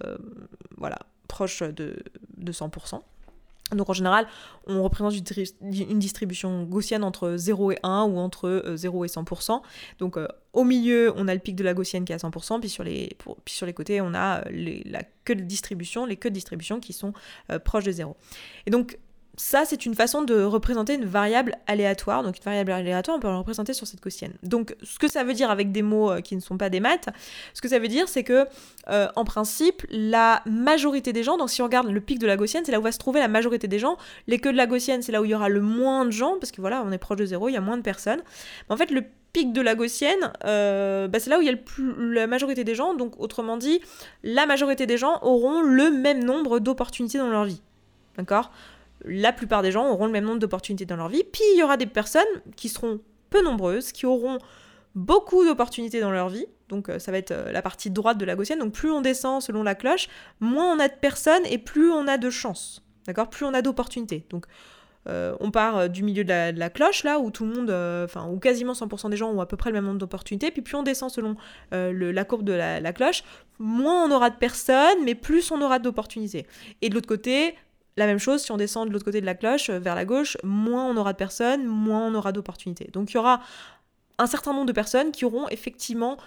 voilà, 0.78 1.00
proche 1.28 1.64
de, 1.64 2.04
100%. 2.46 3.02
Donc 3.72 3.90
en 3.90 3.94
général, 3.94 4.28
on 4.68 4.84
représente 4.84 5.16
une 5.62 5.98
distribution 6.00 6.64
gaussienne 6.66 7.04
entre 7.04 7.36
0 7.36 7.72
et 7.72 7.80
1 7.82 8.04
ou 8.04 8.18
entre 8.20 8.74
0 8.76 9.02
euh, 9.02 9.06
et 9.06 9.10
100%. 9.10 9.62
Donc 9.98 10.18
euh, 10.18 10.28
au 10.54 10.64
milieu, 10.64 11.12
on 11.16 11.28
a 11.28 11.34
le 11.34 11.40
pic 11.40 11.56
de 11.56 11.64
la 11.64 11.74
gaussienne 11.74 12.06
qui 12.06 12.14
est 12.14 12.24
à 12.24 12.30
100%, 12.30 12.60
puis 12.60 12.70
sur 12.70 12.84
les, 12.84 13.18
puis 13.44 13.56
sur 13.56 13.66
les 13.66 13.74
côtés, 13.74 14.02
on 14.02 14.14
a 14.14 14.46
euh, 14.46 14.82
la 14.86 15.02
queue 15.24 15.34
de 15.34 15.42
distribution, 15.42 16.06
les 16.06 16.16
queues 16.16 16.30
de 16.30 16.36
distribution 16.36 16.80
qui 16.80 16.94
sont 16.94 17.14
proches 17.64 17.86
de 17.86 17.92
0. 17.92 18.16
Et 18.68 18.70
donc 18.70 19.00
ça, 19.38 19.64
c'est 19.66 19.86
une 19.86 19.96
façon 19.96 20.22
de 20.22 20.42
représenter 20.44 20.96
une 20.96 21.06
variable 21.06 21.56
aléatoire. 21.68 22.24
Donc 22.24 22.38
une 22.38 22.44
variable 22.44 22.72
aléatoire, 22.72 23.18
on 23.18 23.20
peut 23.20 23.28
la 23.28 23.38
représenter 23.38 23.74
sur 23.74 23.88
cette 23.88 24.02
gaussienne. 24.02 24.34
Donc 24.44 24.76
ce 24.84 25.00
que 25.00 25.08
ça 25.08 25.24
veut 25.24 25.34
dire 25.34 25.50
avec 25.50 25.72
des 25.72 25.82
mots 25.82 26.12
euh, 26.12 26.22
qui 26.22 26.36
ne 26.36 26.42
sont 26.42 26.58
pas 26.58 26.70
des 26.70 26.80
maths, 26.80 27.10
ce 27.54 27.62
que 27.62 27.68
ça 27.68 27.80
veut 27.80 27.88
dire, 27.88 28.08
c'est 28.08 28.24
que 28.24 28.46
euh, 28.90 29.08
en 29.16 29.26
principe, 29.26 29.86
la 29.90 30.42
majorité 30.46 31.14
des 31.14 31.24
gens, 31.24 31.38
donc 31.38 31.50
si 31.50 31.62
on 31.62 31.66
regarde 31.66 31.90
le 31.90 32.02
pic 32.02 32.20
de 32.20 32.28
la 32.28 32.38
gaussienne, 32.38 32.64
c'est 32.66 32.72
là 32.72 32.80
où 32.80 32.84
va 32.84 32.92
se 32.92 33.00
trouver 33.00 33.20
la 33.20 33.28
majorité 33.28 33.68
des 33.68 33.80
gens. 33.80 33.98
Les 34.28 34.40
queues 34.40 34.52
de 34.52 34.58
la 34.58 34.68
gaussienne, 34.68 35.02
c'est 35.02 35.12
là 35.12 35.22
où 35.22 35.26
il 35.26 35.32
y 35.32 35.36
aura 35.36 35.50
le 35.50 35.62
moins 35.62 36.06
de 36.06 36.12
gens, 36.12 36.38
parce 36.40 36.52
que 36.52 36.62
voilà, 36.62 36.84
on 36.86 36.92
est 36.92 36.98
proche 36.98 37.18
de 37.18 37.26
zéro, 37.26 37.50
il 37.50 37.54
y 37.54 37.58
a 37.58 37.62
moins 37.62 37.78
de 37.78 37.82
personnes. 37.82 38.22
En 38.70 38.78
fait, 38.78 38.92
le 38.92 39.04
pic 39.34 39.52
de 39.52 39.62
la 39.62 39.76
gaussienne, 39.76 40.32
euh, 40.46 41.10
bah, 41.10 41.20
c'est 41.20 41.30
là 41.30 41.38
où 41.38 41.42
il 41.42 41.46
y 41.46 41.50
a 41.50 41.52
le 41.52 41.62
plus, 41.62 42.14
la 42.14 42.26
majorité 42.26 42.64
des 42.64 42.74
gens. 42.74 42.94
Donc 42.94 43.20
autrement 43.20 43.58
dit, 43.58 43.82
la 44.24 44.46
majorité 44.46 44.86
des 44.86 44.98
gens 44.98 45.20
auront 45.24 45.62
le 45.62 45.92
même 45.92 46.24
nombre 46.24 46.60
d'opportunités 46.60 47.18
dans 47.18 47.30
leur 47.30 47.44
vie. 47.44 47.62
D'accord? 48.18 48.50
La 49.07 49.31
plupart 49.31 49.62
des 49.62 49.72
gens 49.72 49.90
auront 49.90 50.06
le 50.06 50.12
même 50.12 50.25
nombre 50.25 50.40
d'opportunités 50.40 50.86
dans 50.86 50.96
leur 50.96 51.10
vie. 51.10 51.24
Puis 51.24 51.44
il 51.54 51.60
y 51.60 51.63
aura 51.63 51.78
des 51.78 51.86
personnes 51.86 52.24
qui 52.56 52.69
seront 52.69 53.00
peu 53.30 53.44
nombreuses, 53.44 53.92
qui 53.92 54.06
auront 54.06 54.40
beaucoup 54.96 55.46
d'opportunités 55.46 56.00
dans 56.00 56.12
leur 56.12 56.30
vie. 56.30 56.48
Donc 56.69 56.90
euh, 56.90 57.00
ça 57.00 57.12
va 57.12 57.18
être 57.18 57.31
euh, 57.31 57.52
la 57.52 57.62
partie 57.62 57.92
droite 57.92 58.18
de 58.18 58.25
la 58.25 58.36
gaussienne. 58.36 58.60
Donc 58.60 58.74
plus 58.74 58.92
on 58.92 59.02
descend 59.02 59.42
selon 59.42 59.62
la 59.62 59.75
cloche, 59.75 60.07
moins 60.40 60.75
on 60.75 60.80
a 60.80 60.88
de 60.88 60.96
personnes 60.96 61.46
et 61.46 61.57
plus 61.57 61.92
on 61.92 62.07
a 62.07 62.18
de 62.18 62.30
chances. 62.30 62.81
D'accord? 63.06 63.30
Plus 63.30 63.46
on 63.46 63.54
a 63.54 63.62
d'opportunités. 63.62 64.25
Donc 64.30 64.46
euh, 65.08 65.36
on 65.40 65.51
part 65.51 65.88
du 65.88 66.01
milieu 66.01 66.24
de 66.24 66.58
la, 66.58 66.70
cloche, 66.72 67.03
là, 67.03 67.20
où 67.20 67.30
tout 67.30 67.46
le 67.46 67.53
monde, 67.53 67.70
enfin, 68.03 68.27
où 68.27 68.39
quasiment 68.39 68.74
100% 68.74 69.12
des 69.12 69.18
gens 69.18 69.30
ont 69.30 69.39
à 69.39 69.46
peu 69.46 69.56
près 69.56 69.70
le 69.70 69.75
même 69.75 69.86
nombre 69.86 70.00
d'opportunités. 70.00 70.50
Puis 70.50 70.63
plus 70.63 70.75
on 70.75 70.82
descend 70.82 71.12
selon 71.12 71.36
la 71.72 72.25
courbe 72.25 72.44
de 72.44 72.53
la, 72.53 72.80
la, 72.80 72.91
cloche, 72.91 73.24
moins 73.60 74.08
on 74.08 74.12
aura 74.12 74.32
de 74.32 74.38
personnes, 74.38 75.03
mais 75.03 75.13
plus 75.13 75.51
on 75.51 75.62
aura 75.62 75.77
d'opportunités. 75.77 76.48
Et 76.82 76.89
de 76.89 76.96
l'autre 76.96 77.08
côté, 77.08 77.53
la 77.98 78.06
même 78.06 78.20
chose, 78.20 78.42
si 78.42 78.52
on 78.52 78.58
descend 78.58 78.88
de 78.88 78.94
l'autre 78.94 79.06
côté 79.06 79.22
de 79.22 79.25
la 79.25 79.36
cloche, 79.36 79.70
euh, 79.70 79.80
vers 79.80 79.96
la 79.96 80.06
gauche, 80.06 80.38
moins 80.44 80.86
on 80.86 80.98
aura 80.98 81.14
de 81.14 81.18
personnes, 81.18 81.66
moins 81.66 82.08
on 82.08 82.16
aura 82.16 82.32
d'opportunités. 82.32 82.90
Donc 82.92 83.12
il 83.12 83.16
y 83.16 83.18
aura 83.18 83.42
un 84.18 84.28
certain 84.28 84.54
nombre 84.54 84.66
de 84.66 84.74
personnes 84.74 85.12
qui 85.12 85.25
auront 85.25 85.48
effectivement 85.50 86.18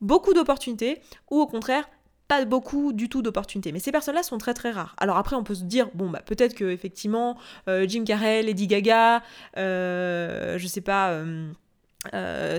beaucoup 0.00 0.34
d'opportunités, 0.34 1.00
ou 1.30 1.40
au 1.40 1.46
contraire, 1.46 1.88
pas 2.28 2.44
beaucoup 2.44 2.92
du 2.92 3.08
tout 3.08 3.22
d'opportunités. 3.22 3.72
Mais 3.72 3.78
ces 3.78 3.92
personnes-là 3.92 4.22
sont 4.22 4.38
très 4.38 4.52
très 4.52 4.70
rares. 4.70 4.94
Alors 4.98 5.16
après, 5.16 5.36
on 5.36 5.44
peut 5.44 5.54
se 5.54 5.62
dire, 5.62 5.88
bon, 5.94 6.10
bah 6.10 6.22
peut-être 6.26 6.54
que 6.54 6.64
effectivement, 6.64 7.38
euh, 7.68 7.86
Jim 7.88 8.04
Carrey, 8.04 8.42
Lady 8.42 8.66
Gaga, 8.66 9.22
euh, 9.56 10.58
je 10.58 10.66
sais 10.66 10.80
pas... 10.80 11.22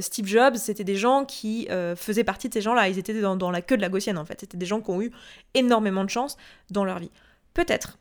Steve 0.02 0.26
Jobs, 0.26 0.56
c'était 0.56 0.84
des 0.84 0.98
gens 0.98 1.24
qui 1.24 1.70
faisaient 1.96 2.26
partie 2.26 2.50
de 2.50 2.54
ces 2.54 2.60
gens-là. 2.60 2.90
Ils 2.90 3.00
étaient 3.00 3.22
dans, 3.22 3.38
dans, 3.38 3.50
la 3.50 3.62
queue 3.62 3.78
de 3.78 3.82
la 3.82 3.88
gaussienne 3.88 4.18
en 4.18 4.26
fait. 4.26 4.42
C'était 4.42 4.58
des 4.58 4.66
gens 4.66 4.82
qui 4.82 4.92
ont 4.92 5.02
eu 5.02 5.10
énormément 5.54 6.04
de 6.04 6.10
chance 6.10 6.36
dans 6.70 6.84
leur 6.84 7.00
vie. 7.00 7.12
Peut-être. 7.54 7.98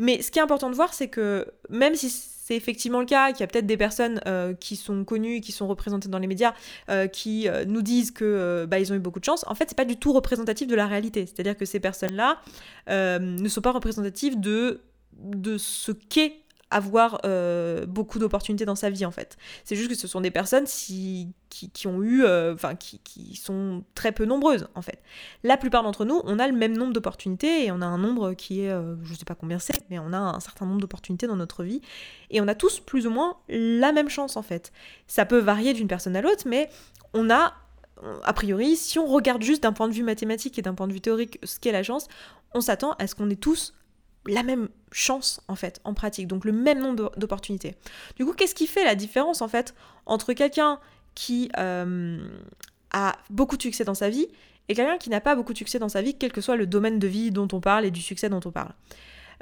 Mais 0.00 0.22
ce 0.22 0.30
qui 0.30 0.38
est 0.38 0.42
important 0.42 0.70
de 0.70 0.74
voir, 0.74 0.94
c'est 0.94 1.08
que 1.08 1.46
même 1.68 1.94
si 1.94 2.08
c'est 2.08 2.56
effectivement 2.56 3.00
le 3.00 3.06
cas, 3.06 3.30
qu'il 3.30 3.40
y 3.40 3.42
a 3.44 3.46
peut-être 3.46 3.66
des 3.66 3.76
personnes 3.76 4.20
euh, 4.26 4.54
qui 4.54 4.74
sont 4.74 5.04
connues, 5.04 5.40
qui 5.40 5.52
sont 5.52 5.68
représentées 5.68 6.08
dans 6.08 6.18
les 6.18 6.26
médias, 6.26 6.54
euh, 6.88 7.06
qui 7.06 7.46
euh, 7.46 7.66
nous 7.66 7.82
disent 7.82 8.10
que 8.10 8.66
bah, 8.68 8.80
ils 8.80 8.92
ont 8.92 8.96
eu 8.96 8.98
beaucoup 8.98 9.20
de 9.20 9.24
chance, 9.24 9.44
en 9.46 9.54
fait, 9.54 9.66
c'est 9.68 9.76
pas 9.76 9.84
du 9.84 9.96
tout 9.96 10.12
représentatif 10.12 10.66
de 10.66 10.74
la 10.74 10.86
réalité. 10.86 11.26
C'est-à-dire 11.26 11.56
que 11.56 11.66
ces 11.66 11.78
personnes-là 11.78 12.40
ne 12.88 13.48
sont 13.48 13.60
pas 13.60 13.72
représentatives 13.72 14.40
de, 14.40 14.80
de 15.12 15.58
ce 15.58 15.92
qu'est 15.92 16.32
avoir 16.70 17.20
euh, 17.24 17.84
beaucoup 17.86 18.18
d'opportunités 18.18 18.64
dans 18.64 18.74
sa 18.74 18.90
vie 18.90 19.04
en 19.04 19.10
fait. 19.10 19.36
C'est 19.64 19.76
juste 19.76 19.90
que 19.90 19.96
ce 19.96 20.06
sont 20.06 20.20
des 20.20 20.30
personnes 20.30 20.64
qui, 20.64 21.32
qui, 21.48 21.86
ont 21.88 22.02
eu, 22.02 22.24
euh, 22.24 22.54
enfin 22.54 22.76
qui, 22.76 23.00
qui, 23.00 23.34
sont 23.36 23.82
très 23.94 24.12
peu 24.12 24.24
nombreuses 24.24 24.68
en 24.74 24.82
fait. 24.82 25.02
La 25.42 25.56
plupart 25.56 25.82
d'entre 25.82 26.04
nous, 26.04 26.20
on 26.24 26.38
a 26.38 26.46
le 26.46 26.54
même 26.54 26.76
nombre 26.76 26.92
d'opportunités 26.92 27.66
et 27.66 27.72
on 27.72 27.82
a 27.82 27.86
un 27.86 27.98
nombre 27.98 28.34
qui 28.34 28.62
est, 28.62 28.70
euh, 28.70 28.94
je 29.02 29.14
sais 29.14 29.24
pas 29.24 29.34
combien 29.34 29.58
c'est, 29.58 29.80
mais 29.90 29.98
on 29.98 30.12
a 30.12 30.18
un 30.18 30.40
certain 30.40 30.64
nombre 30.64 30.80
d'opportunités 30.80 31.26
dans 31.26 31.36
notre 31.36 31.64
vie 31.64 31.80
et 32.30 32.40
on 32.40 32.48
a 32.48 32.54
tous 32.54 32.80
plus 32.80 33.06
ou 33.06 33.10
moins 33.10 33.36
la 33.48 33.92
même 33.92 34.08
chance 34.08 34.36
en 34.36 34.42
fait. 34.42 34.72
Ça 35.08 35.26
peut 35.26 35.38
varier 35.38 35.72
d'une 35.72 35.88
personne 35.88 36.14
à 36.16 36.22
l'autre, 36.22 36.44
mais 36.46 36.70
on 37.14 37.30
a 37.30 37.54
a 38.24 38.32
priori, 38.32 38.76
si 38.76 38.98
on 38.98 39.06
regarde 39.06 39.42
juste 39.42 39.62
d'un 39.62 39.74
point 39.74 39.86
de 39.86 39.92
vue 39.92 40.02
mathématique 40.02 40.58
et 40.58 40.62
d'un 40.62 40.72
point 40.72 40.88
de 40.88 40.92
vue 40.94 41.02
théorique 41.02 41.38
ce 41.42 41.58
qu'est 41.58 41.72
la 41.72 41.82
chance, 41.82 42.08
on 42.54 42.62
s'attend 42.62 42.92
à 42.92 43.06
ce 43.06 43.14
qu'on 43.14 43.28
ait 43.28 43.36
tous 43.36 43.74
la 44.26 44.42
même 44.42 44.68
chance 44.92 45.40
en 45.48 45.56
fait 45.56 45.80
en 45.84 45.94
pratique, 45.94 46.26
donc 46.26 46.44
le 46.44 46.52
même 46.52 46.80
nombre 46.80 47.12
d'opportunités. 47.16 47.74
Du 48.16 48.24
coup, 48.24 48.32
qu'est-ce 48.32 48.54
qui 48.54 48.66
fait 48.66 48.84
la 48.84 48.94
différence 48.94 49.42
en 49.42 49.48
fait 49.48 49.74
entre 50.06 50.32
quelqu'un 50.32 50.78
qui 51.14 51.50
euh, 51.58 52.18
a 52.92 53.16
beaucoup 53.30 53.56
de 53.56 53.62
succès 53.62 53.84
dans 53.84 53.94
sa 53.94 54.08
vie 54.08 54.28
et 54.68 54.74
quelqu'un 54.74 54.98
qui 54.98 55.10
n'a 55.10 55.20
pas 55.20 55.34
beaucoup 55.34 55.52
de 55.52 55.58
succès 55.58 55.78
dans 55.78 55.88
sa 55.88 56.02
vie, 56.02 56.14
quel 56.14 56.32
que 56.32 56.40
soit 56.40 56.56
le 56.56 56.66
domaine 56.66 56.98
de 56.98 57.08
vie 57.08 57.30
dont 57.30 57.48
on 57.52 57.60
parle 57.60 57.84
et 57.84 57.90
du 57.90 58.00
succès 58.00 58.28
dont 58.28 58.40
on 58.44 58.50
parle? 58.50 58.72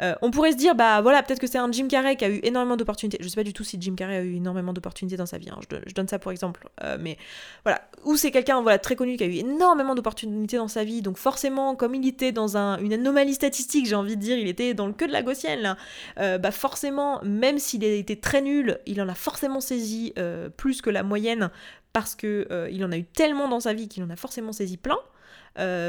Euh, 0.01 0.15
on 0.23 0.31
pourrait 0.31 0.53
se 0.53 0.57
dire, 0.57 0.75
bah 0.75 1.01
voilà, 1.01 1.23
peut-être 1.23 1.41
que 1.41 1.47
c'est 1.47 1.59
un 1.59 1.71
Jim 1.73 1.89
Carrey 1.89 2.17
qui 2.17 2.25
a 2.25 2.29
eu 2.29 2.41
énormément 2.43 2.77
d'opportunités. 2.77 3.19
Je 3.21 3.29
sais 3.29 3.35
pas 3.35 3.45
du 3.45 3.53
tout 3.53 3.65
si 3.65 3.79
Jim 3.81 3.95
Carrey 3.97 4.17
a 4.17 4.23
eu 4.23 4.37
énormément 4.37 4.73
d'opportunités 4.73 5.17
dans 5.17 5.27
sa 5.27 5.39
vie, 5.39 5.49
hein. 5.51 5.59
je, 5.71 5.95
donne, 5.95 6.09
ça 6.09 6.19
pour 6.19 6.31
exemple. 6.31 6.69
Euh, 6.85 6.97
mais 7.01 7.19
voilà, 7.65 7.83
ou 8.05 8.17
c'est 8.17 8.31
quelqu'un 8.31 8.63
voilà, 8.63 8.79
très 8.79 8.97
connu 8.97 9.17
qui 9.17 9.25
a 9.25 9.27
eu 9.27 9.35
énormément 9.35 9.95
d'opportunités 9.95 10.57
dans 10.57 10.69
sa 10.69 10.85
vie, 10.85 11.03
donc 11.03 11.17
forcément, 11.17 11.75
comme 11.75 11.95
il 11.95 12.07
était 12.07 12.33
dans 12.33 12.57
un, 12.57 12.79
une 12.79 12.93
anomalie 12.93 13.35
statistique, 13.35 13.87
j'ai 13.87 13.97
envie 13.97 14.17
de 14.17 14.23
dire, 14.23 14.39
il 14.39 14.49
était 14.49 14.75
dans 14.75 14.87
le 14.87 14.93
queue 14.93 15.09
de 15.09 15.13
la 15.13 15.23
gaussienne, 15.23 15.77
euh, 16.19 16.39
bah 16.39 16.53
forcément, 16.53 17.21
même 17.25 17.59
s'il 17.59 17.85
a 17.85 17.89
été 17.89 18.17
très 18.19 18.41
nul, 18.41 18.79
il 18.87 19.03
en 19.03 19.09
a 19.09 19.15
forcément 19.15 19.61
saisi 19.61 20.15
plus 20.57 20.83
que 20.83 20.91
la 20.91 21.03
moyenne 21.03 21.51
parce 21.93 22.15
qu'il 22.15 22.47
il 22.71 22.85
en 22.85 22.93
a 22.93 22.97
eu 22.97 23.05
tellement 23.05 23.49
dans 23.49 23.61
sa 23.61 23.73
vie 23.73 23.89
qu'il 23.89 24.03
en 24.03 24.11
a 24.11 24.17
forcément 24.17 24.53
saisi 24.53 24.77
plein. 24.77 24.99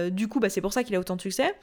du 0.10 0.28
coup, 0.28 0.40
bah, 0.40 0.50
c'est 0.50 0.62
pour 0.62 0.74
ça 0.74 0.84
qu'il 0.84 0.96
a 0.96 1.00
autant 1.00 1.16
de 1.16 1.22
succès. 1.22 1.54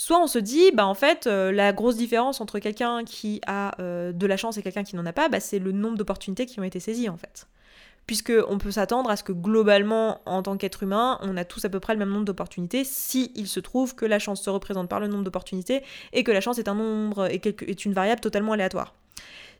Soit 0.00 0.22
on 0.22 0.28
se 0.28 0.38
dit, 0.38 0.70
bah 0.70 0.86
en 0.86 0.94
fait, 0.94 1.26
euh, 1.26 1.50
la 1.50 1.72
grosse 1.72 1.96
différence 1.96 2.40
entre 2.40 2.60
quelqu'un 2.60 3.02
qui 3.02 3.40
a 3.48 3.72
euh, 3.80 4.12
de 4.12 4.26
la 4.28 4.36
chance 4.36 4.56
et 4.56 4.62
quelqu'un 4.62 4.84
qui 4.84 4.94
n'en 4.94 5.04
a 5.04 5.12
pas, 5.12 5.28
bah, 5.28 5.40
c'est 5.40 5.58
le 5.58 5.72
nombre 5.72 5.98
d'opportunités 5.98 6.46
qui 6.46 6.60
ont 6.60 6.62
été 6.62 6.78
saisies 6.78 7.08
en 7.08 7.16
fait. 7.16 7.48
Puisque 8.06 8.32
on 8.48 8.58
peut 8.58 8.70
s'attendre 8.70 9.10
à 9.10 9.16
ce 9.16 9.24
que 9.24 9.32
globalement, 9.32 10.20
en 10.24 10.44
tant 10.44 10.56
qu'être 10.56 10.84
humain, 10.84 11.18
on 11.22 11.36
a 11.36 11.44
tous 11.44 11.64
à 11.64 11.68
peu 11.68 11.80
près 11.80 11.94
le 11.94 11.98
même 11.98 12.10
nombre 12.10 12.26
d'opportunités, 12.26 12.84
si 12.84 13.32
il 13.34 13.48
se 13.48 13.58
trouve 13.58 13.96
que 13.96 14.06
la 14.06 14.20
chance 14.20 14.40
se 14.40 14.50
représente 14.50 14.88
par 14.88 15.00
le 15.00 15.08
nombre 15.08 15.24
d'opportunités 15.24 15.82
et 16.12 16.22
que 16.22 16.30
la 16.30 16.40
chance 16.40 16.60
est 16.60 16.68
un 16.68 16.76
nombre 16.76 17.26
et 17.28 17.42
est 17.44 17.84
une 17.84 17.92
variable 17.92 18.20
totalement 18.20 18.52
aléatoire. 18.52 18.94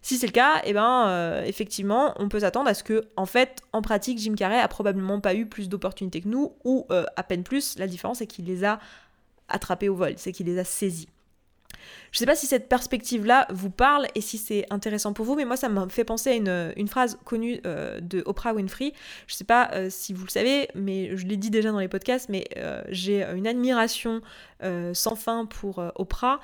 Si 0.02 0.18
c'est 0.18 0.28
le 0.28 0.32
cas, 0.32 0.62
eh 0.64 0.72
ben, 0.72 1.08
euh, 1.08 1.42
effectivement, 1.46 2.14
on 2.20 2.28
peut 2.28 2.38
s'attendre 2.38 2.68
à 2.68 2.74
ce 2.74 2.84
que, 2.84 3.08
en 3.16 3.26
fait, 3.26 3.62
en 3.72 3.82
pratique, 3.82 4.20
Jim 4.20 4.36
Carrey 4.36 4.60
a 4.60 4.68
probablement 4.68 5.18
pas 5.18 5.34
eu 5.34 5.46
plus 5.46 5.68
d'opportunités 5.68 6.20
que 6.20 6.28
nous, 6.28 6.52
ou 6.62 6.86
à 6.90 7.22
peine 7.24 7.42
plus. 7.42 7.76
La 7.76 7.88
différence, 7.88 8.18
c'est 8.18 8.28
qu'il 8.28 8.44
les 8.44 8.62
a 8.62 8.78
attrapés 9.48 9.88
au 9.88 9.94
vol, 9.94 10.14
c'est 10.16 10.32
qu'il 10.32 10.46
les 10.46 10.58
a 10.58 10.64
saisis. 10.64 11.08
Je 12.12 12.18
sais 12.18 12.26
pas 12.26 12.34
si 12.34 12.46
cette 12.46 12.68
perspective-là 12.68 13.46
vous 13.50 13.70
parle 13.70 14.06
et 14.14 14.20
si 14.20 14.38
c'est 14.38 14.66
intéressant 14.70 15.12
pour 15.12 15.24
vous, 15.24 15.34
mais 15.34 15.44
moi 15.44 15.56
ça 15.56 15.68
m'a 15.68 15.88
fait 15.88 16.04
penser 16.04 16.30
à 16.30 16.34
une, 16.76 16.88
phrase 16.88 17.18
connue 17.24 17.60
euh, 17.66 18.00
de 18.00 18.22
Oprah 18.26 18.54
Winfrey. 18.54 18.92
Je 19.26 19.34
sais 19.34 19.44
pas 19.44 19.70
euh, 19.72 19.88
si 19.90 20.12
vous 20.12 20.24
le 20.24 20.30
savez, 20.30 20.68
mais 20.74 21.16
je 21.16 21.26
l'ai 21.26 21.36
dit 21.36 21.50
déjà 21.50 21.70
dans 21.70 21.78
les 21.78 21.88
podcasts, 21.88 22.28
mais 22.28 22.44
euh, 22.56 22.82
j'ai 22.88 23.22
une 23.24 23.46
admiration 23.46 24.20
sans 24.92 25.14
fin 25.14 25.46
pour 25.46 25.80
Oprah, 25.94 26.40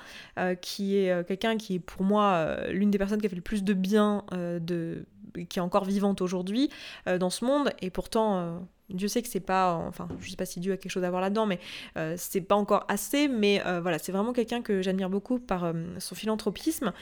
qui 0.61 0.95
est 0.95 1.27
quelqu'un 1.27 1.57
qui 1.57 1.75
est 1.75 1.79
pour 1.79 2.03
moi 2.03 2.57
l'une 2.69 2.89
des 2.89 2.97
personnes 2.97 3.19
qui 3.19 3.27
a 3.27 3.29
fait 3.29 3.35
le 3.35 3.41
plus 3.41 3.61
de 3.61 3.73
bien, 3.73 4.23
de, 4.31 5.05
qui 5.49 5.59
est 5.59 5.61
encore 5.61 5.85
vivante 5.85 6.21
aujourd'hui 6.21 6.69
dans 7.05 7.29
ce 7.29 7.45
monde, 7.45 7.71
et 7.81 7.89
pourtant 7.89 8.61
Dieu 8.89 9.07
sait 9.07 9.21
que 9.21 9.27
c'est 9.27 9.39
pas, 9.39 9.73
enfin, 9.73 10.07
je 10.19 10.29
sais 10.29 10.35
pas 10.35 10.45
si 10.45 10.59
Dieu 10.59 10.73
a 10.73 10.77
quelque 10.77 10.91
chose 10.91 11.03
à 11.03 11.09
voir 11.09 11.21
là-dedans, 11.21 11.45
mais 11.45 11.59
euh, 11.97 12.15
c'est 12.17 12.41
pas 12.41 12.55
encore 12.55 12.85
assez. 12.87 13.27
Mais 13.27 13.61
euh, 13.65 13.81
voilà, 13.81 13.97
c'est 13.97 14.11
vraiment 14.11 14.33
quelqu'un 14.33 14.61
que 14.61 14.81
j'admire 14.81 15.09
beaucoup 15.09 15.39
par 15.39 15.63
euh, 15.63 15.73
son 15.99 16.15
philanthropisme. 16.15 16.93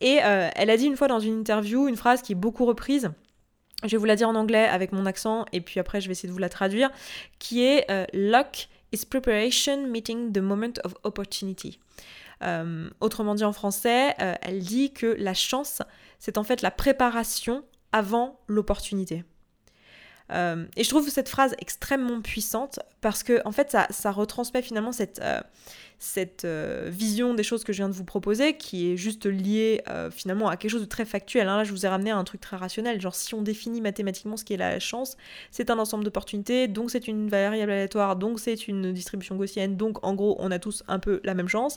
Et 0.00 0.18
elle 0.22 0.70
a 0.70 0.76
dit 0.76 0.86
une 0.86 0.96
fois 0.96 1.08
dans 1.08 1.20
une 1.20 1.40
interview 1.40 1.88
une 1.88 1.96
phrase 1.96 2.22
qui 2.22 2.32
est 2.32 2.36
beaucoup 2.36 2.64
reprise. 2.64 3.10
Je 3.82 3.88
vais 3.88 3.96
vous 3.96 4.04
la 4.04 4.16
dire 4.16 4.28
en 4.28 4.34
anglais 4.34 4.66
avec 4.66 4.92
mon 4.92 5.06
accent, 5.06 5.46
et 5.52 5.60
puis 5.60 5.80
après 5.80 6.00
je 6.00 6.08
vais 6.08 6.12
essayer 6.12 6.28
de 6.28 6.32
vous 6.32 6.38
la 6.38 6.48
traduire, 6.48 6.90
qui 7.38 7.62
est 7.62 7.86
Luck 8.12 8.68
is 8.92 9.06
preparation 9.06 9.86
meeting 9.86 10.32
the 10.32 10.38
moment 10.38 10.72
of 10.84 10.94
opportunity. 11.04 11.78
autrement 13.00 13.34
dit 13.34 13.44
en 13.44 13.52
français, 13.52 14.14
elle 14.18 14.60
dit 14.60 14.92
que 14.92 15.16
la 15.18 15.34
chance, 15.34 15.82
c'est 16.18 16.38
en 16.38 16.44
fait 16.44 16.62
la 16.62 16.70
préparation 16.70 17.62
avant 17.92 18.40
l'opportunité. 18.46 19.24
Euh, 20.32 20.66
et 20.76 20.84
je 20.84 20.88
trouve 20.88 21.08
cette 21.08 21.28
phrase 21.28 21.54
extrêmement 21.58 22.20
puissante 22.20 22.78
parce 23.00 23.22
que 23.22 23.42
en 23.44 23.52
fait 23.52 23.70
ça, 23.70 23.86
ça 23.90 24.12
retransmet 24.12 24.62
finalement 24.62 24.92
cette, 24.92 25.20
euh, 25.22 25.40
cette 26.00 26.44
euh, 26.44 26.88
vision 26.90 27.34
des 27.34 27.42
choses 27.44 27.62
que 27.62 27.72
je 27.72 27.78
viens 27.78 27.88
de 27.88 27.94
vous 27.94 28.04
proposer 28.04 28.56
qui 28.56 28.90
est 28.90 28.96
juste 28.96 29.26
liée 29.26 29.82
finalement 30.10 30.48
à 30.48 30.56
quelque 30.56 30.70
chose 30.70 30.80
de 30.80 30.86
très 30.86 31.04
factuel. 31.04 31.48
Hein. 31.48 31.58
Là 31.58 31.64
je 31.64 31.70
vous 31.70 31.86
ai 31.86 31.88
ramené 31.88 32.10
à 32.10 32.16
un 32.16 32.24
truc 32.24 32.40
très 32.40 32.56
rationnel, 32.56 33.00
genre 33.00 33.14
si 33.14 33.34
on 33.34 33.42
définit 33.42 33.80
mathématiquement 33.80 34.36
ce 34.36 34.44
qui 34.44 34.54
est 34.54 34.56
la 34.56 34.78
chance, 34.80 35.16
c'est 35.50 35.70
un 35.70 35.78
ensemble 35.78 36.04
d'opportunités, 36.04 36.68
donc 36.68 36.90
c'est 36.90 37.06
une 37.06 37.28
variable 37.28 37.70
aléatoire, 37.70 38.16
donc 38.16 38.40
c'est 38.40 38.66
une 38.66 38.92
distribution 38.92 39.36
gaussienne, 39.36 39.76
donc 39.76 40.04
en 40.04 40.14
gros 40.14 40.36
on 40.38 40.50
a 40.50 40.58
tous 40.58 40.82
un 40.88 40.98
peu 40.98 41.20
la 41.24 41.34
même 41.34 41.48
chance. 41.48 41.76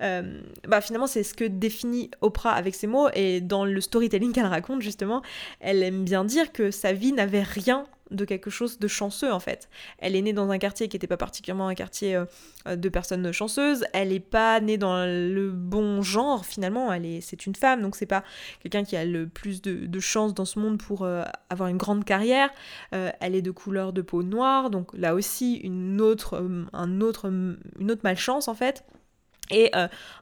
bah 0.00 0.80
finalement 0.80 1.06
c'est 1.06 1.22
ce 1.22 1.34
que 1.34 1.44
définit 1.44 2.10
Oprah 2.20 2.52
avec 2.52 2.74
ses 2.74 2.86
mots 2.86 3.08
et 3.14 3.40
dans 3.40 3.64
le 3.64 3.80
storytelling 3.80 4.32
qu'elle 4.34 4.46
raconte 4.46 4.82
justement, 4.82 5.22
elle 5.60 5.82
aime 5.82 6.04
bien 6.04 6.24
dire 6.24 6.52
que 6.52 6.70
sa 6.70 6.92
vie 6.92 7.12
n'avait 7.12 7.42
rien 7.42 7.86
de 8.10 8.24
quelque 8.24 8.50
chose 8.50 8.78
de 8.78 8.88
chanceux 8.88 9.32
en 9.32 9.40
fait. 9.40 9.68
Elle 9.98 10.16
est 10.16 10.22
née 10.22 10.32
dans 10.32 10.50
un 10.50 10.58
quartier 10.58 10.88
qui 10.88 10.96
n'était 10.96 11.06
pas 11.06 11.16
particulièrement 11.16 11.68
un 11.68 11.74
quartier 11.74 12.16
euh, 12.16 12.76
de 12.76 12.88
personnes 12.88 13.32
chanceuses. 13.32 13.84
Elle 13.92 14.08
n'est 14.08 14.20
pas 14.20 14.60
née 14.60 14.78
dans 14.78 15.06
le 15.06 15.50
bon 15.50 16.02
genre 16.02 16.44
finalement. 16.44 16.92
Elle 16.92 17.06
est, 17.06 17.20
c'est 17.20 17.46
une 17.46 17.54
femme 17.54 17.82
donc 17.82 17.96
c'est 17.96 18.06
pas 18.06 18.24
quelqu'un 18.62 18.84
qui 18.84 18.96
a 18.96 19.04
le 19.04 19.28
plus 19.28 19.62
de, 19.62 19.86
de 19.86 20.00
chance 20.00 20.34
dans 20.34 20.44
ce 20.44 20.58
monde 20.58 20.78
pour 20.78 21.02
euh, 21.02 21.22
avoir 21.48 21.68
une 21.68 21.78
grande 21.78 22.04
carrière. 22.04 22.50
Euh, 22.94 23.10
elle 23.20 23.34
est 23.34 23.42
de 23.42 23.50
couleur 23.50 23.92
de 23.92 24.02
peau 24.02 24.22
noire 24.22 24.70
donc 24.70 24.90
là 24.94 25.14
aussi 25.14 25.56
une 25.56 26.00
autre, 26.00 26.42
un 26.72 27.00
autre, 27.00 27.26
une 27.26 27.90
autre 27.90 28.02
malchance 28.04 28.48
en 28.48 28.54
fait. 28.54 28.84
Et 29.50 29.70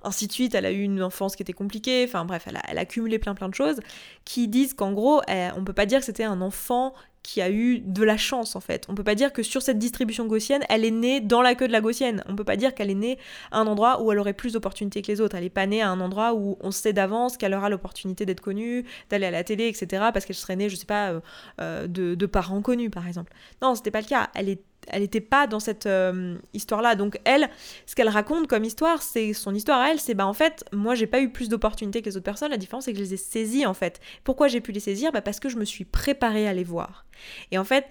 ainsi 0.02 0.26
de 0.26 0.32
suite, 0.32 0.54
elle 0.54 0.66
a 0.66 0.72
eu 0.72 0.82
une 0.82 1.02
enfance 1.02 1.36
qui 1.36 1.42
était 1.42 1.52
compliquée, 1.52 2.04
enfin 2.06 2.24
bref, 2.24 2.44
elle 2.46 2.56
a, 2.56 2.62
elle 2.68 2.86
cumulé 2.86 3.18
plein 3.18 3.34
plein 3.34 3.48
de 3.48 3.54
choses 3.54 3.80
qui 4.24 4.48
disent 4.48 4.74
qu'en 4.74 4.92
gros, 4.92 5.20
on 5.28 5.64
peut 5.64 5.72
pas 5.72 5.86
dire 5.86 6.00
que 6.00 6.04
c'était 6.04 6.24
un 6.24 6.40
enfant 6.40 6.94
qui 7.28 7.42
a 7.42 7.50
eu 7.50 7.80
de 7.80 8.02
la 8.04 8.16
chance 8.16 8.56
en 8.56 8.60
fait. 8.60 8.86
On 8.88 8.94
peut 8.94 9.04
pas 9.04 9.14
dire 9.14 9.34
que 9.34 9.42
sur 9.42 9.60
cette 9.60 9.78
distribution 9.78 10.26
gaussienne, 10.26 10.62
elle 10.70 10.82
est 10.82 10.90
née 10.90 11.20
dans 11.20 11.42
la 11.42 11.54
queue 11.54 11.66
de 11.66 11.72
la 11.72 11.82
gaussienne. 11.82 12.24
On 12.26 12.34
peut 12.34 12.44
pas 12.44 12.56
dire 12.56 12.74
qu'elle 12.74 12.88
est 12.88 12.94
née 12.94 13.18
à 13.50 13.58
un 13.58 13.66
endroit 13.66 14.00
où 14.00 14.10
elle 14.10 14.18
aurait 14.18 14.32
plus 14.32 14.54
d'opportunités 14.54 15.02
que 15.02 15.08
les 15.08 15.20
autres. 15.20 15.36
Elle 15.36 15.44
est 15.44 15.50
pas 15.50 15.66
née 15.66 15.82
à 15.82 15.90
un 15.90 16.00
endroit 16.00 16.32
où 16.32 16.56
on 16.60 16.70
sait 16.70 16.94
d'avance 16.94 17.36
qu'elle 17.36 17.52
aura 17.52 17.68
l'opportunité 17.68 18.24
d'être 18.24 18.40
connue, 18.40 18.86
d'aller 19.10 19.26
à 19.26 19.30
la 19.30 19.44
télé, 19.44 19.68
etc. 19.68 20.04
parce 20.10 20.24
qu'elle 20.24 20.36
serait 20.36 20.56
née, 20.56 20.70
je 20.70 20.76
sais 20.76 20.86
pas, 20.86 21.10
euh, 21.10 21.20
euh, 21.60 21.86
de, 21.86 22.14
de, 22.14 22.26
parents 22.26 22.62
connus 22.62 22.88
par 22.88 23.06
exemple. 23.06 23.32
Non, 23.60 23.74
c'était 23.74 23.90
pas 23.90 24.00
le 24.00 24.06
cas. 24.06 24.30
Elle 24.34 24.48
est 24.48 24.62
elle 24.90 25.02
n'était 25.02 25.20
pas 25.20 25.46
dans 25.46 25.60
cette 25.60 25.86
euh, 25.86 26.36
histoire-là. 26.52 26.94
Donc 26.94 27.18
elle, 27.24 27.48
ce 27.86 27.94
qu'elle 27.94 28.08
raconte 28.08 28.46
comme 28.46 28.64
histoire, 28.64 29.02
c'est 29.02 29.32
son 29.32 29.54
histoire 29.54 29.80
à 29.80 29.90
elle, 29.90 30.00
c'est 30.00 30.14
bah 30.14 30.26
en 30.26 30.32
fait, 30.32 30.64
moi 30.72 30.94
j'ai 30.94 31.06
pas 31.06 31.20
eu 31.20 31.30
plus 31.30 31.48
d'opportunités 31.48 32.02
que 32.02 32.08
les 32.08 32.16
autres 32.16 32.24
personnes. 32.24 32.50
La 32.50 32.56
différence 32.56 32.84
c'est 32.84 32.92
que 32.92 32.98
je 32.98 33.04
les 33.04 33.14
ai 33.14 33.18
saisies 33.18 33.66
en 33.66 33.74
fait. 33.74 34.00
Pourquoi 34.24 34.48
j'ai 34.48 34.60
pu 34.60 34.72
les 34.72 34.80
saisir? 34.80 35.12
Bah 35.12 35.22
parce 35.22 35.40
que 35.40 35.48
je 35.48 35.56
me 35.56 35.64
suis 35.64 35.84
préparée 35.84 36.48
à 36.48 36.52
les 36.52 36.64
voir. 36.64 37.06
Et 37.50 37.58
en 37.58 37.64
fait, 37.64 37.86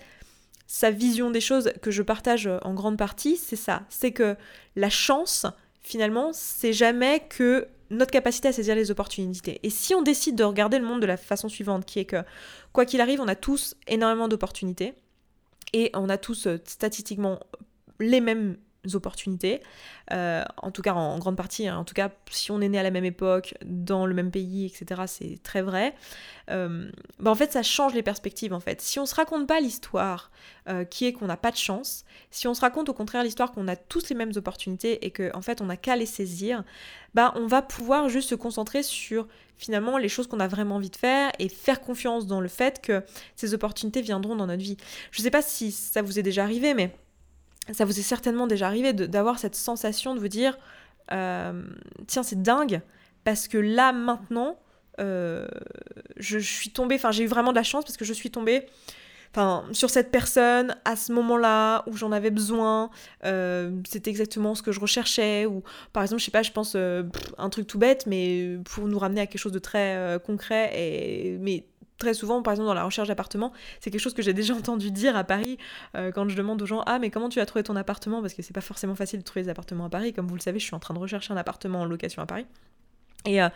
sa 0.67 0.91
vision 0.91 1.31
des 1.31 1.41
choses 1.41 1.71
que 1.81 1.91
je 1.91 2.03
partage 2.03 2.49
en 2.63 2.73
grande 2.73 2.97
partie, 2.97 3.37
c'est 3.37 3.55
ça. 3.55 3.83
C'est 3.89 4.11
que 4.11 4.35
la 4.75 4.89
chance, 4.89 5.45
finalement, 5.81 6.31
c'est 6.33 6.73
jamais 6.73 7.21
que 7.29 7.67
notre 7.89 8.11
capacité 8.11 8.49
à 8.49 8.51
saisir 8.51 8.75
les 8.75 8.91
opportunités. 8.91 9.59
Et 9.63 9.69
si 9.69 9.95
on 9.95 10.01
décide 10.01 10.35
de 10.35 10.43
regarder 10.43 10.77
le 10.77 10.85
monde 10.85 11.01
de 11.01 11.05
la 11.05 11.15
façon 11.15 11.47
suivante, 11.47 11.85
qui 11.85 11.99
est 11.99 12.05
que, 12.05 12.17
quoi 12.73 12.85
qu'il 12.85 12.99
arrive, 12.99 13.21
on 13.21 13.27
a 13.29 13.35
tous 13.35 13.75
énormément 13.87 14.27
d'opportunités 14.27 14.93
et 15.73 15.91
on 15.93 16.09
a 16.09 16.17
tous 16.17 16.47
euh, 16.47 16.57
statistiquement 16.65 17.39
les 17.99 18.21
mêmes 18.21 18.57
opportunités, 18.93 19.61
euh, 20.11 20.43
en 20.57 20.71
tout 20.71 20.81
cas 20.81 20.93
en 20.93 21.17
grande 21.19 21.35
partie, 21.35 21.67
hein. 21.67 21.77
en 21.77 21.83
tout 21.83 21.93
cas 21.93 22.09
si 22.29 22.51
on 22.51 22.61
est 22.61 22.69
né 22.69 22.79
à 22.79 22.83
la 22.83 22.91
même 22.91 23.05
époque, 23.05 23.55
dans 23.65 24.05
le 24.05 24.13
même 24.13 24.31
pays, 24.31 24.65
etc., 24.65 25.03
c'est 25.07 25.41
très 25.43 25.61
vrai. 25.61 25.93
Euh, 26.49 26.89
bah, 27.19 27.31
en 27.31 27.35
fait, 27.35 27.51
ça 27.51 27.63
change 27.63 27.93
les 27.93 28.03
perspectives 28.03 28.53
en 28.53 28.59
fait. 28.59 28.81
Si 28.81 28.99
on 28.99 29.05
se 29.05 29.15
raconte 29.15 29.47
pas 29.47 29.59
l'histoire 29.59 30.31
qui 30.89 31.05
est 31.05 31.13
qu'on 31.13 31.27
n'a 31.27 31.37
pas 31.37 31.51
de 31.51 31.55
chance, 31.55 32.03
si 32.29 32.45
on 32.45 32.53
se 32.53 32.59
raconte 32.59 32.89
au 32.89 32.93
contraire 32.93 33.23
l'histoire 33.23 33.53
qu'on 33.53 33.69
a 33.69 33.77
tous 33.77 34.09
les 34.09 34.15
mêmes 34.15 34.33
opportunités 34.35 35.05
et 35.05 35.11
qu'en 35.11 35.39
en 35.39 35.41
fait 35.41 35.61
on 35.61 35.67
n'a 35.67 35.77
qu'à 35.77 35.95
les 35.95 36.05
saisir, 36.05 36.65
bah 37.13 37.31
on 37.37 37.47
va 37.47 37.61
pouvoir 37.61 38.09
juste 38.09 38.31
se 38.31 38.35
concentrer 38.35 38.83
sur 38.83 39.27
finalement 39.57 39.97
les 39.97 40.09
choses 40.09 40.27
qu'on 40.27 40.39
a 40.39 40.47
vraiment 40.47 40.75
envie 40.75 40.89
de 40.89 40.95
faire 40.95 41.31
et 41.39 41.49
faire 41.49 41.81
confiance 41.81 42.27
dans 42.27 42.41
le 42.41 42.47
fait 42.47 42.81
que 42.81 43.03
ces 43.35 43.53
opportunités 43.53 44.01
viendront 44.01 44.35
dans 44.35 44.47
notre 44.47 44.61
vie. 44.61 44.77
Je 45.11 45.21
ne 45.21 45.23
sais 45.23 45.31
pas 45.31 45.41
si 45.41 45.71
ça 45.71 46.01
vous 46.01 46.19
est 46.19 46.23
déjà 46.23 46.43
arrivé, 46.43 46.73
mais 46.73 46.91
ça 47.71 47.85
vous 47.85 47.99
est 47.99 48.03
certainement 48.03 48.47
déjà 48.47 48.67
arrivé 48.67 48.93
d'avoir 48.93 49.39
cette 49.39 49.55
sensation 49.55 50.15
de 50.15 50.19
vous 50.19 50.27
dire 50.27 50.57
euh, 51.11 51.63
tiens 52.07 52.23
c'est 52.23 52.41
dingue 52.41 52.81
parce 53.23 53.47
que 53.47 53.57
là 53.57 53.91
maintenant 53.91 54.57
euh, 54.99 55.47
je, 56.17 56.39
suis 56.39 56.71
tombée, 56.71 56.95
enfin 56.95 57.11
j'ai 57.11 57.23
eu 57.23 57.27
vraiment 57.27 57.51
de 57.51 57.55
la 57.55 57.63
chance 57.63 57.83
parce 57.83 57.97
que 57.97 58.05
je 58.05 58.13
suis 58.13 58.31
tombée 58.31 58.65
enfin, 59.31 59.65
sur 59.71 59.89
cette 59.91 60.09
personne 60.09 60.75
à 60.85 60.95
ce 60.95 61.11
moment-là 61.13 61.83
où 61.87 61.95
j'en 61.95 62.11
avais 62.11 62.31
besoin, 62.31 62.89
euh, 63.23 63.71
c'était 63.87 64.09
exactement 64.09 64.55
ce 64.55 64.63
que 64.63 64.71
je 64.71 64.79
recherchais, 64.79 65.45
ou 65.45 65.63
par 65.93 66.01
exemple, 66.01 66.19
je 66.19 66.25
sais 66.25 66.31
pas, 66.31 66.41
je 66.41 66.51
pense 66.51 66.73
euh, 66.75 67.03
un 67.37 67.49
truc 67.49 67.67
tout 67.67 67.77
bête, 67.77 68.07
mais 68.07 68.57
pour 68.65 68.87
nous 68.87 68.97
ramener 68.97 69.21
à 69.21 69.27
quelque 69.27 69.41
chose 69.41 69.51
de 69.51 69.59
très 69.59 70.19
concret, 70.25 70.71
et, 70.73 71.37
mais 71.39 71.65
très 71.97 72.13
souvent, 72.13 72.41
par 72.41 72.53
exemple, 72.53 72.67
dans 72.67 72.73
la 72.73 72.83
recherche 72.83 73.07
d'appartement, 73.07 73.51
c'est 73.79 73.91
quelque 73.91 74.01
chose 74.01 74.13
que 74.13 74.21
j'ai 74.21 74.33
déjà 74.33 74.53
entendu 74.55 74.91
dire 74.91 75.15
à 75.15 75.23
Paris 75.23 75.57
euh, 75.95 76.11
quand 76.11 76.27
je 76.29 76.35
demande 76.35 76.61
aux 76.61 76.65
gens 76.65 76.83
Ah, 76.85 76.99
mais 76.99 77.09
comment 77.09 77.29
tu 77.29 77.39
as 77.39 77.45
trouvé 77.45 77.63
ton 77.63 77.75
appartement? 77.75 78.21
Parce 78.21 78.33
que 78.33 78.41
c'est 78.41 78.53
pas 78.53 78.61
forcément 78.61 78.95
facile 78.95 79.19
de 79.19 79.23
trouver 79.23 79.43
des 79.43 79.49
appartements 79.49 79.85
à 79.85 79.89
Paris. 79.89 80.13
Comme 80.13 80.27
vous 80.27 80.35
le 80.35 80.41
savez, 80.41 80.59
je 80.59 80.65
suis 80.65 80.75
en 80.75 80.79
train 80.79 80.93
de 80.93 80.99
rechercher 80.99 81.33
un 81.33 81.37
appartement 81.37 81.81
en 81.81 81.85
location 81.85 82.21
à 82.21 82.25
Paris. 82.25 82.45
Et 83.25 83.41
euh, 83.41 83.49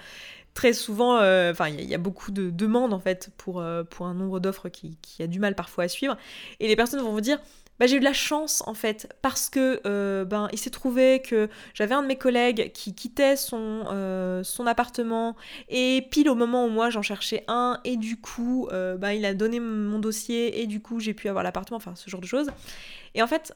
très 0.54 0.74
souvent, 0.74 1.18
euh, 1.18 1.52
enfin, 1.52 1.70
il 1.70 1.86
y, 1.86 1.96
a 1.96 1.98
beaucoup 1.98 2.32
de 2.32 2.50
demandes 2.50 2.94
en 2.94 3.00
fait 3.00 3.30
pour, 3.38 3.64
pour 3.90 4.06
un 4.06 4.14
nombre 4.14 4.40
d'offres 4.40 4.70
qui, 4.70 4.98
qui, 5.02 5.24
a 5.24 5.28
du 5.28 5.40
mal 5.40 5.56
parfois 5.56 5.86
à 5.86 5.88
suivre. 5.88 6.18
Et 6.60 6.68
les 6.68 6.76
personnes 6.76 7.02
vont 7.02 7.12
vous 7.12 7.22
dire 7.22 7.40
bah, 7.82 7.88
j'ai 7.88 7.96
eu 7.96 8.00
de 8.00 8.06
la 8.06 8.14
chance 8.14 8.62
en 8.68 8.76
fait 8.76 9.12
parce 9.24 9.50
que 9.50 9.82
euh, 9.88 10.24
ben 10.24 10.50
il 10.52 10.60
s'est 10.60 10.70
trouvé 10.70 11.20
que 11.20 11.50
j'avais 11.74 11.96
un 11.96 12.04
de 12.04 12.08
mes 12.08 12.16
collègues 12.16 12.72
qui 12.74 12.94
quittait 12.94 13.36
son, 13.36 13.86
euh, 13.92 14.44
son 14.44 14.68
appartement 14.68 15.36
et 15.68 16.08
pile 16.12 16.30
au 16.30 16.36
moment 16.36 16.68
où 16.68 16.70
moi 16.70 16.92
j'en 16.92 17.02
cherchais 17.02 17.44
un 17.48 17.80
et 17.84 17.98
du 17.98 18.22
coup 18.22 18.68
euh, 18.72 18.98
ben, 18.98 19.14
il 19.14 19.26
a 19.26 19.34
donné 19.34 19.60
mon 19.60 19.98
dossier 19.98 20.62
et 20.62 20.68
du 20.68 20.80
coup 20.80 21.00
j'ai 21.00 21.16
pu 21.16 21.28
avoir 21.28 21.44
l'appartement 21.44 21.78
enfin 21.78 21.96
ce 21.96 22.08
genre 22.08 22.22
de 22.22 22.28
choses. 22.28 22.52
Et 23.16 23.24
en 23.24 23.28
fait 23.28 23.52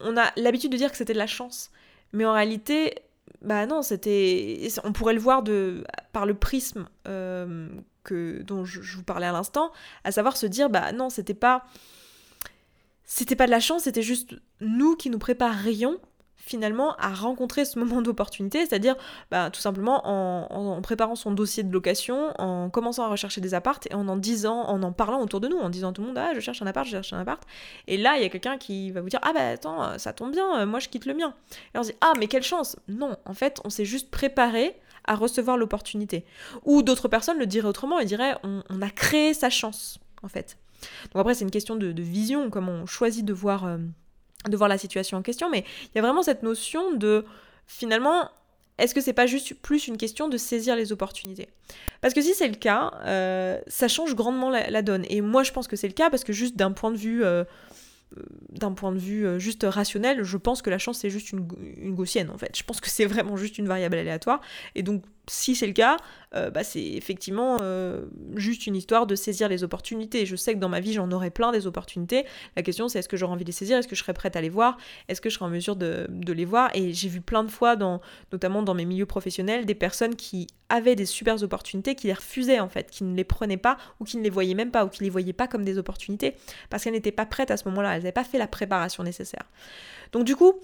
on 0.00 0.16
a 0.16 0.32
l'habitude 0.38 0.72
de 0.72 0.78
dire 0.78 0.90
que 0.90 0.96
c'était 0.96 1.12
de 1.12 1.18
la 1.18 1.26
chance 1.26 1.70
mais 2.14 2.24
en 2.24 2.32
réalité 2.32 2.94
bah 3.42 3.66
non 3.66 3.82
c'était 3.82 4.68
on 4.84 4.94
pourrait 4.94 5.12
le 5.12 5.20
voir 5.20 5.42
de 5.42 5.84
par 6.14 6.24
le 6.24 6.32
prisme 6.32 6.88
que 7.04 8.42
dont 8.42 8.64
je, 8.64 8.80
je 8.80 8.96
vous 8.96 9.02
parlais 9.02 9.26
à 9.26 9.32
l'instant 9.32 9.70
à 10.02 10.12
savoir 10.12 10.38
se 10.38 10.46
dire 10.46 10.70
bah 10.70 10.92
non 10.92 11.10
c'était 11.10 11.34
pas 11.34 11.66
c'était 13.06 13.36
pas 13.36 13.46
de 13.46 13.52
la 13.52 13.60
chance, 13.60 13.84
c'était 13.84 14.02
juste 14.02 14.34
nous 14.60 14.96
qui 14.96 15.10
nous 15.10 15.18
préparions 15.18 15.98
finalement 16.36 16.94
à 16.96 17.12
rencontrer 17.12 17.64
ce 17.64 17.78
moment 17.78 18.02
d'opportunité, 18.02 18.66
c'est-à-dire 18.66 18.94
bah, 19.30 19.50
tout 19.50 19.60
simplement 19.60 20.06
en, 20.06 20.80
préparant 20.80 21.16
son 21.16 21.32
dossier 21.32 21.62
de 21.64 21.72
location, 21.72 22.32
en 22.38 22.70
commençant 22.70 23.04
à 23.04 23.08
rechercher 23.08 23.40
des 23.40 23.54
appartes 23.54 23.88
et 23.90 23.94
en 23.94 24.06
en 24.06 24.16
disant, 24.16 24.62
en 24.68 24.82
en 24.82 24.92
parlant 24.92 25.20
autour 25.20 25.40
de 25.40 25.48
nous, 25.48 25.56
en 25.56 25.70
disant 25.70 25.92
tout 25.92 26.02
le 26.02 26.08
monde 26.08 26.18
ah 26.18 26.32
je 26.34 26.40
cherche 26.40 26.62
un 26.62 26.66
appart, 26.66 26.86
je 26.86 26.92
cherche 26.92 27.12
un 27.12 27.18
appart, 27.18 27.42
et 27.88 27.96
là 27.96 28.16
il 28.16 28.22
y 28.22 28.26
a 28.26 28.28
quelqu'un 28.28 28.58
qui 28.58 28.92
va 28.92 29.00
vous 29.00 29.08
dire 29.08 29.20
ah 29.22 29.32
bah 29.32 29.48
attends 29.48 29.98
ça 29.98 30.12
tombe 30.12 30.30
bien, 30.30 30.64
moi 30.66 30.78
je 30.78 30.88
quitte 30.88 31.06
le 31.06 31.14
mien, 31.14 31.34
et 31.74 31.78
on 31.78 31.82
se 31.82 31.90
dit 31.90 31.96
ah 32.00 32.12
mais 32.18 32.28
quelle 32.28 32.44
chance, 32.44 32.76
non 32.86 33.16
en 33.24 33.34
fait 33.34 33.60
on 33.64 33.70
s'est 33.70 33.84
juste 33.84 34.10
préparé 34.10 34.76
à 35.04 35.16
recevoir 35.16 35.56
l'opportunité, 35.56 36.24
ou 36.64 36.82
d'autres 36.82 37.08
personnes 37.08 37.38
le 37.38 37.46
diraient 37.46 37.68
autrement 37.68 37.98
et 37.98 38.04
diraient 38.04 38.36
on 38.44 38.82
a 38.82 38.90
créé 38.90 39.34
sa 39.34 39.50
chance 39.50 39.98
en 40.22 40.28
fait. 40.28 40.56
Donc 41.12 41.20
après, 41.20 41.34
c'est 41.34 41.44
une 41.44 41.50
question 41.50 41.76
de, 41.76 42.02
vision, 42.02 42.50
comment 42.50 42.72
on 42.72 42.86
choisit 42.86 43.24
de 43.24 43.32
voir, 43.32 43.64
euh, 43.64 43.78
de 44.48 44.56
voir 44.56 44.68
la 44.68 44.78
situation 44.78 45.18
en 45.18 45.22
question, 45.22 45.50
mais 45.50 45.64
il 45.84 45.96
y 45.96 45.98
a 45.98 46.02
vraiment 46.02 46.22
cette 46.22 46.42
notion 46.42 46.92
de 46.94 47.24
finalement, 47.66 48.30
est-ce 48.78 48.94
que 48.94 49.00
c'est 49.00 49.12
pas 49.12 49.26
juste 49.26 49.54
plus 49.54 49.88
une 49.88 49.96
question 49.96 50.28
de 50.28 50.36
saisir 50.36 50.76
les 50.76 50.92
opportunités? 50.92 51.48
Parce 52.00 52.14
que 52.14 52.20
si 52.20 52.34
c'est 52.34 52.48
le 52.48 52.56
cas, 52.56 52.92
euh, 53.04 53.58
ça 53.66 53.88
change 53.88 54.14
grandement 54.14 54.50
la, 54.50 54.82
donne. 54.82 55.04
Et 55.08 55.20
moi, 55.20 55.42
je 55.42 55.52
pense 55.52 55.66
que 55.66 55.76
c'est 55.76 55.88
le 55.88 55.94
cas 55.94 56.10
parce 56.10 56.24
que 56.24 56.32
juste 56.32 56.56
d'un 56.56 56.72
point 56.72 56.90
de 56.90 56.96
vue 56.96 57.24
euh, 57.24 57.44
d'un 58.50 58.72
point 58.72 58.92
de 58.92 58.98
vue 58.98 59.40
juste 59.40 59.66
rationnel, 59.68 60.22
je 60.22 60.36
pense 60.36 60.62
que 60.62 60.70
la 60.70 60.78
chance 60.78 60.98
c'est 60.98 61.10
juste 61.10 61.32
une, 61.32 61.48
une, 61.76 61.94
gaussienne 61.94 62.30
en 62.30 62.38
fait. 62.38 62.56
Je 62.56 62.62
pense 62.62 62.80
que 62.80 62.88
c'est 62.88 63.04
vraiment 63.04 63.36
juste 63.36 63.58
une 63.58 63.66
variable 63.66 63.96
aléatoire. 63.96 64.40
Et 64.76 64.84
donc 64.84 65.02
si 65.28 65.54
c'est 65.56 65.66
le 65.66 65.72
cas, 65.72 65.96
euh, 66.34 66.50
bah, 66.50 66.62
c'est 66.62 66.82
effectivement 66.82 67.58
euh, 67.60 68.04
juste 68.36 68.66
une 68.66 68.76
histoire 68.76 69.06
de 69.06 69.14
saisir 69.14 69.48
les 69.48 69.64
opportunités. 69.64 70.26
Je 70.26 70.36
sais 70.36 70.54
que 70.54 70.58
dans 70.58 70.68
ma 70.68 70.80
vie 70.80 70.92
j'en 70.92 71.10
aurai 71.10 71.30
plein 71.30 71.52
des 71.52 71.66
opportunités. 71.66 72.24
La 72.54 72.62
question 72.62 72.88
c'est 72.88 73.00
est-ce 73.00 73.08
que 73.08 73.16
j'aurai 73.16 73.32
envie 73.32 73.44
de 73.44 73.48
les 73.48 73.52
saisir, 73.52 73.76
est-ce 73.78 73.88
que 73.88 73.96
je 73.96 74.02
serai 74.02 74.12
prête 74.12 74.36
à 74.36 74.40
les 74.40 74.48
voir, 74.48 74.76
est-ce 75.08 75.20
que 75.20 75.28
je 75.28 75.34
serai 75.34 75.46
en 75.46 75.50
mesure 75.50 75.76
de, 75.76 76.06
les 76.08 76.44
voir? 76.44 76.70
Et 76.74 76.92
j'ai 76.92 77.08
vu 77.08 77.20
plein 77.20 77.44
de 77.44 77.50
fois, 77.50 77.76
dans, 77.76 78.00
notamment 78.32 78.62
dans 78.62 78.74
mes 78.74 78.84
milieux 78.84 79.06
professionnels, 79.06 79.66
des 79.66 79.74
personnes 79.74 80.16
qui 80.16 80.46
avaient 80.68 80.96
des 80.96 81.06
super 81.06 81.42
opportunités, 81.42 81.94
qui 81.94 82.06
les 82.08 82.14
refusaient 82.14 82.60
en 82.60 82.68
fait, 82.68 82.90
qui 82.90 83.04
ne 83.04 83.16
les 83.16 83.24
prenaient 83.24 83.56
pas 83.56 83.76
ou 84.00 84.04
qui 84.04 84.16
ne 84.16 84.22
les 84.22 84.30
voyaient 84.30 84.54
même 84.54 84.70
pas 84.70 84.84
ou 84.84 84.88
qui 84.88 85.02
ne 85.02 85.06
les 85.06 85.10
voyaient 85.10 85.32
pas 85.32 85.48
comme 85.48 85.64
des 85.64 85.78
opportunités 85.78 86.34
parce 86.70 86.84
qu'elles 86.84 86.92
n'étaient 86.92 87.12
pas 87.12 87.26
prêtes 87.26 87.50
à 87.50 87.56
ce 87.56 87.68
moment-là 87.68 87.94
elles 87.94 88.02
n'avaient 88.02 88.12
pas 88.12 88.24
fait 88.24 88.38
la 88.38 88.48
préparation 88.48 89.02
nécessaire. 89.02 89.44
Donc 90.12 90.24
du 90.24 90.36
coup, 90.36 90.54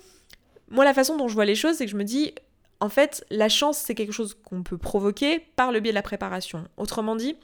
moi 0.69 0.85
la 0.85 0.95
façon 0.95 1.17
dont 1.17 1.29
je 1.29 1.35
vois 1.35 1.45
les 1.45 1.55
choses, 1.55 1.77
c'est 1.77 1.85
que 1.85 1.91
je 1.91 1.97
me 1.97 2.05
dis, 2.05 2.35
en 2.83 2.89
fait, 2.89 3.25
la 3.31 3.49
chance, 3.49 3.79
c'est 3.79 3.95
quelque 3.95 4.11
chose 4.11 4.37
qu'on 4.45 4.65
peut 4.65 4.77
provoquer 4.77 5.39
par 5.39 5.71
le 5.71 5.79
biais 5.79 5.93
de 5.93 5.95
la 5.95 6.03
préparation. 6.03 6.65
Autrement 6.77 7.15
dit, 7.15 7.37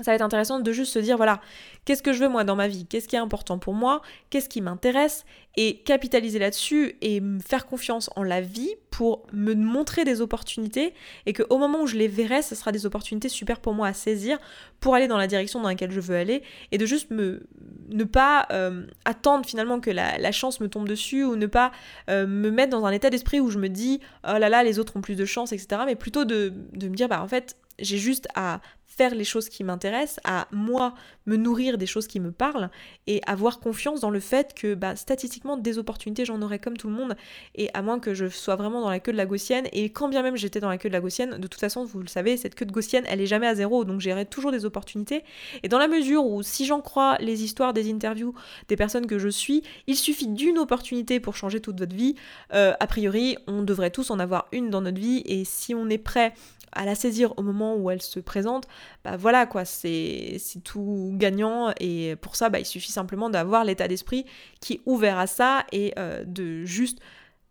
ça 0.00 0.12
va 0.12 0.14
être 0.14 0.22
intéressant 0.22 0.60
de 0.60 0.72
juste 0.72 0.92
se 0.92 0.98
dire, 0.98 1.16
voilà, 1.16 1.40
qu'est-ce 1.84 2.02
que 2.02 2.12
je 2.12 2.20
veux 2.20 2.28
moi 2.28 2.44
dans 2.44 2.56
ma 2.56 2.68
vie? 2.68 2.86
Qu'est-ce 2.86 3.08
qui 3.08 3.16
est 3.16 3.20
important 3.20 3.58
pour 3.58 3.74
moi? 3.74 4.00
Qu'est-ce 4.30 4.48
qui 4.48 4.60
m'intéresse? 4.60 5.24
Et 5.56 5.78
capitaliser 5.78 6.38
là-dessus 6.38 6.96
et 7.00 7.20
me 7.20 7.40
faire 7.40 7.66
confiance 7.66 8.10
en 8.14 8.22
la 8.22 8.40
vie 8.40 8.70
pour 8.90 9.26
me 9.32 9.54
montrer 9.54 10.04
des 10.04 10.20
opportunités 10.20 10.94
et 11.26 11.32
qu'au 11.32 11.58
moment 11.58 11.82
où 11.82 11.86
je 11.88 11.96
les 11.96 12.06
verrai, 12.06 12.42
ce 12.42 12.54
sera 12.54 12.70
des 12.70 12.86
opportunités 12.86 13.28
super 13.28 13.58
pour 13.58 13.74
moi 13.74 13.88
à 13.88 13.92
saisir 13.92 14.38
pour 14.78 14.94
aller 14.94 15.08
dans 15.08 15.16
la 15.16 15.26
direction 15.26 15.60
dans 15.60 15.68
laquelle 15.68 15.90
je 15.90 16.00
veux 16.00 16.16
aller 16.16 16.42
et 16.70 16.78
de 16.78 16.86
juste 16.86 17.10
me 17.10 17.42
ne 17.88 18.04
pas 18.04 18.46
euh, 18.52 18.86
attendre 19.04 19.44
finalement 19.46 19.80
que 19.80 19.90
la, 19.90 20.30
chance 20.30 20.60
me 20.60 20.68
tombe 20.68 20.86
dessus 20.86 21.24
ou 21.24 21.34
ne 21.34 21.46
pas 21.46 21.72
euh, 22.08 22.26
me 22.26 22.50
mettre 22.50 22.70
dans 22.70 22.84
un 22.84 22.92
état 22.92 23.10
d'esprit 23.10 23.40
où 23.40 23.50
je 23.50 23.58
me 23.58 23.68
dis, 23.68 24.00
oh 24.28 24.38
là 24.38 24.48
là, 24.48 24.62
les 24.62 24.78
autres 24.78 24.96
ont 24.96 25.00
plus 25.00 25.16
de 25.16 25.24
chance, 25.24 25.52
etc. 25.52 25.82
Mais 25.86 25.96
plutôt 25.96 26.24
de, 26.24 26.52
de 26.72 26.88
me 26.88 26.94
dire, 26.94 27.08
bah 27.08 27.20
en 27.22 27.28
fait, 27.28 27.56
j'ai 27.78 27.98
juste 27.98 28.28
à 28.34 28.60
faire 28.98 29.14
les 29.14 29.24
choses 29.24 29.48
qui 29.48 29.62
m'intéressent, 29.62 30.18
à 30.24 30.48
moi 30.50 30.92
me 31.26 31.36
nourrir 31.36 31.78
des 31.78 31.86
choses 31.86 32.08
qui 32.08 32.18
me 32.18 32.32
parlent 32.32 32.68
et 33.06 33.20
avoir 33.26 33.60
confiance 33.60 34.00
dans 34.00 34.10
le 34.10 34.18
fait 34.18 34.54
que 34.54 34.74
bah, 34.74 34.96
statistiquement 34.96 35.56
des 35.56 35.78
opportunités 35.78 36.24
j'en 36.24 36.42
aurai 36.42 36.58
comme 36.58 36.76
tout 36.76 36.88
le 36.88 36.94
monde. 36.94 37.14
Et 37.54 37.70
à 37.74 37.82
moins 37.82 38.00
que 38.00 38.12
je 38.12 38.28
sois 38.28 38.56
vraiment 38.56 38.80
dans 38.80 38.90
la 38.90 38.98
queue 38.98 39.12
de 39.12 39.16
la 39.16 39.26
gaussienne 39.26 39.68
et 39.72 39.90
quand 39.90 40.08
bien 40.08 40.22
même 40.22 40.36
j'étais 40.36 40.58
dans 40.58 40.68
la 40.68 40.78
queue 40.78 40.88
de 40.88 40.94
la 40.94 41.00
gaussienne, 41.00 41.38
de 41.38 41.46
toute 41.46 41.60
façon 41.60 41.84
vous 41.84 42.00
le 42.00 42.08
savez, 42.08 42.36
cette 42.36 42.56
queue 42.56 42.66
de 42.66 42.72
gaussienne 42.72 43.04
elle 43.06 43.20
est 43.20 43.26
jamais 43.26 43.46
à 43.46 43.54
zéro 43.54 43.84
donc 43.84 44.00
j'aurai 44.00 44.26
toujours 44.26 44.50
des 44.50 44.64
opportunités. 44.64 45.22
Et 45.62 45.68
dans 45.68 45.78
la 45.78 45.86
mesure 45.86 46.26
où 46.26 46.42
si 46.42 46.66
j'en 46.66 46.80
crois 46.80 47.18
les 47.20 47.44
histoires 47.44 47.72
des 47.72 47.92
interviews 47.92 48.34
des 48.66 48.74
personnes 48.74 49.06
que 49.06 49.20
je 49.20 49.28
suis, 49.28 49.62
il 49.86 49.94
suffit 49.94 50.26
d'une 50.26 50.58
opportunité 50.58 51.20
pour 51.20 51.36
changer 51.36 51.60
toute 51.60 51.78
votre 51.78 51.94
vie, 51.94 52.16
euh, 52.52 52.72
a 52.80 52.86
priori 52.88 53.36
on 53.46 53.62
devrait 53.62 53.92
tous 53.92 54.10
en 54.10 54.18
avoir 54.18 54.48
une 54.50 54.70
dans 54.70 54.80
notre 54.80 54.98
vie 54.98 55.22
et 55.24 55.44
si 55.44 55.72
on 55.72 55.88
est 55.88 55.98
prêt 55.98 56.34
à 56.72 56.84
la 56.84 56.94
saisir 56.94 57.34
au 57.36 57.42
moment 57.42 57.76
où 57.76 57.90
elle 57.90 58.02
se 58.02 58.20
présente, 58.20 58.66
bah 59.04 59.16
voilà 59.16 59.46
quoi, 59.46 59.64
c'est 59.64 60.38
tout 60.64 61.12
gagnant. 61.14 61.72
Et 61.80 62.16
pour 62.20 62.36
ça 62.36 62.48
bah, 62.50 62.60
il 62.60 62.66
suffit 62.66 62.92
simplement 62.92 63.30
d'avoir 63.30 63.64
l'état 63.64 63.88
d'esprit 63.88 64.24
qui 64.60 64.74
est 64.74 64.80
ouvert 64.86 65.18
à 65.18 65.26
ça 65.26 65.64
et 65.72 65.92
euh, 65.98 66.24
de 66.24 66.64
juste 66.64 66.98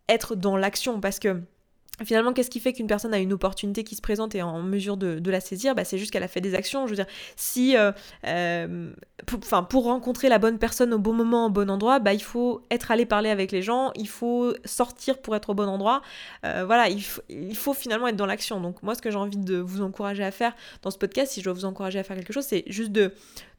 être 0.09 0.35
dans 0.35 0.57
l'action. 0.57 0.99
Parce 0.99 1.19
que 1.19 1.41
Finalement, 2.05 2.31
qu'est-ce 2.31 2.51
qui 2.51 2.59
fait 2.59 2.73
qu'une 2.73 2.85
personne 2.85 3.13
a 3.13 3.17
une 3.17 3.33
opportunité 3.33 3.83
qui 3.83 3.95
se 3.95 4.01
présente 4.01 4.35
et 4.35 4.39
est 4.39 4.43
en 4.43 4.61
mesure 4.61 4.97
de, 4.97 5.31
la 5.31 5.39
saisir? 5.39 5.73
Bah, 5.73 5.83
C'est 5.83 5.97
juste 5.97 6.11
qu'elle 6.11 6.23
a 6.23 6.27
fait 6.27 6.41
des 6.41 6.53
actions. 6.53 6.85
Je 6.85 6.91
veux 6.91 6.95
dire, 6.95 7.07
si, 7.35 7.75
euh, 7.75 7.91
euh, 8.25 8.91
pour, 9.25 9.39
pour 9.67 9.83
rencontrer 9.85 10.29
la 10.29 10.37
bonne 10.37 10.59
personne 10.59 10.93
au 10.93 10.99
bon 10.99 11.13
moment, 11.13 11.47
au 11.47 11.49
bon 11.49 11.69
endroit, 11.71 11.99
bah, 11.99 12.13
il 12.13 12.21
faut 12.21 12.61
être 12.69 12.91
allé 12.91 13.07
parler 13.07 13.29
avec 13.29 13.51
les 13.51 13.63
gens, 13.63 13.91
il 13.95 14.07
faut 14.07 14.53
sortir 14.63 15.17
pour 15.19 15.35
être 15.35 15.49
au 15.49 15.53
bon 15.55 15.67
endroit. 15.67 16.01
Euh, 16.45 16.65
voilà, 16.65 16.87
il, 16.87 17.01
il, 17.29 17.57
faut 17.57 17.73
finalement 17.73 18.07
être 18.07 18.15
dans 18.15 18.27
l'action. 18.27 18.61
Donc 18.61 18.83
moi, 18.83 18.93
ce 18.93 19.01
que 19.01 19.09
j'ai 19.09 19.17
envie 19.17 19.37
de 19.37 19.57
vous 19.57 19.81
encourager 19.81 20.23
à 20.23 20.31
faire 20.31 20.55
dans 20.83 20.91
ce 20.91 20.99
podcast, 20.99 21.31
si 21.31 21.39
je 21.39 21.45
dois 21.45 21.53
vous 21.53 21.65
encourager 21.65 21.97
à 21.97 22.03
faire 22.03 22.15
quelque 22.15 22.33
chose, 22.33 22.45
c'est 22.45 22.63
juste 22.67 22.91
de, 22.91 23.11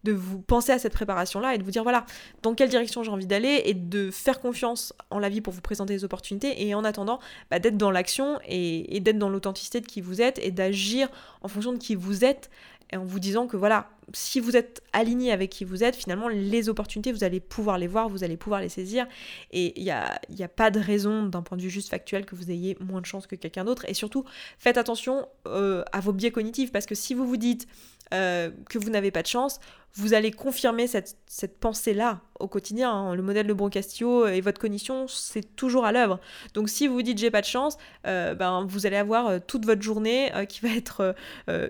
de 0.04 0.12
vous 0.12 0.40
penser 0.40 0.72
à 0.72 0.78
cette 0.78 0.92
préparation-là 0.92 1.54
et 1.54 1.58
de 1.58 1.64
vous 1.64 1.70
dire 1.70 1.82
voilà, 1.82 2.06
dans 2.42 2.54
quelle 2.54 2.68
direction 2.68 3.02
j'ai 3.02 3.11
envie 3.11 3.26
d'aller 3.26 3.62
et 3.64 3.74
de 3.74 4.11
faire 4.11 4.40
confiance 4.40 4.92
en 5.11 5.18
la 5.18 5.28
vie 5.28 5.40
pour 5.40 5.52
vous 5.52 5.61
présenter 5.61 5.94
des 5.94 6.04
opportunités 6.04 6.66
et 6.66 6.74
en 6.74 6.84
attendant 6.84 7.18
bah, 7.50 7.58
d'être 7.58 7.76
dans 7.76 7.90
l'action 7.90 8.38
et, 8.46 9.00
d'être 9.00 9.18
dans 9.18 9.28
l'authenticité 9.28 9.80
de 9.80 9.87
qui 9.87 10.00
vous 10.00 10.20
êtes 10.20 10.38
et 10.42 10.50
d'agir 10.50 11.08
en 11.42 11.48
fonction 11.48 11.72
de 11.72 11.78
qui 11.78 11.94
vous 11.94 12.24
êtes 12.24 12.50
en 12.96 13.05
vous 13.05 13.20
disant 13.20 13.46
que 13.46 13.57
voilà, 13.57 13.90
si 14.12 14.40
vous 14.40 14.57
êtes 14.57 14.83
aligné 14.92 15.33
avec 15.33 15.51
qui 15.51 15.64
vous 15.64 15.85
êtes, 15.85 15.94
finalement, 15.94 16.29
les 16.29 16.68
opportunités, 16.68 17.12
vous 17.12 17.24
allez 17.24 17.40
pouvoir 17.40 17.79
les 17.79 17.87
voir, 17.87 18.09
vous 18.09 18.24
allez 18.24 18.37
pouvoir 18.37 18.61
les 18.61 18.68
saisir. 18.68 19.07
Et 19.51 19.79
il 19.79 19.85
n'y 19.85 19.90
a, 19.90 20.18
a, 20.40 20.48
pas 20.48 20.70
de 20.70 20.81
raison, 20.81 21.27
d'un 21.27 21.42
point 21.42 21.59
de 21.59 21.62
vue 21.62 21.70
juste 21.70 21.90
factuel, 21.90 22.24
que 22.24 22.35
vous 22.35 22.51
ayez 22.51 22.77
moins 22.81 23.01
de 23.01 23.07
chance 23.07 23.27
que 23.27 23.37
quelqu'un 23.37 23.64
d'autre. 23.64 23.85
Et 23.88 23.94
surtout, 23.94 24.24
faites 24.59 24.79
attention 24.79 25.29
euh, 25.46 25.85
à 25.92 26.01
vos 26.01 26.12
biais 26.12 26.31
cognitifs, 26.31 26.72
parce 26.72 26.87
que 26.87 26.94
si 26.94 27.14
vous 27.14 27.27
vous 27.27 27.37
dites 27.37 27.66
euh, 28.14 28.51
que 28.70 28.79
vous 28.79 28.90
n'avez 28.90 29.11
pas 29.11 29.22
de 29.22 29.27
chance, 29.27 29.61
vous 29.94 30.14
allez 30.14 30.31
confirmer 30.31 30.87
cette, 30.87 31.16
cette 31.27 31.59
pensée-là 31.59 32.22
au 32.40 32.48
quotidien. 32.48 32.90
Hein. 32.90 33.14
Le 33.14 33.22
modèle 33.22 33.46
de 33.46 33.53
Brocastio 33.53 34.27
et 34.27 34.40
votre 34.40 34.61
cognition, 34.61 35.07
c'est 35.09 35.57
toujours 35.57 35.85
à 35.85 35.92
l'œuvre. 35.92 36.20
Donc 36.55 36.68
si 36.68 36.87
vous 36.87 36.94
vous 36.94 37.03
dites 37.03 37.18
j'ai 37.18 37.31
pas 37.31 37.40
de 37.40 37.46
chance, 37.46 37.77
euh, 38.07 38.35
ben, 38.35 38.66
vous 38.68 38.87
allez 38.87 38.96
avoir 38.96 39.27
euh, 39.27 39.38
toute 39.44 39.64
votre 39.64 39.83
journée 39.83 40.31
qui 40.48 40.61
va 40.61 40.74
être 40.74 41.14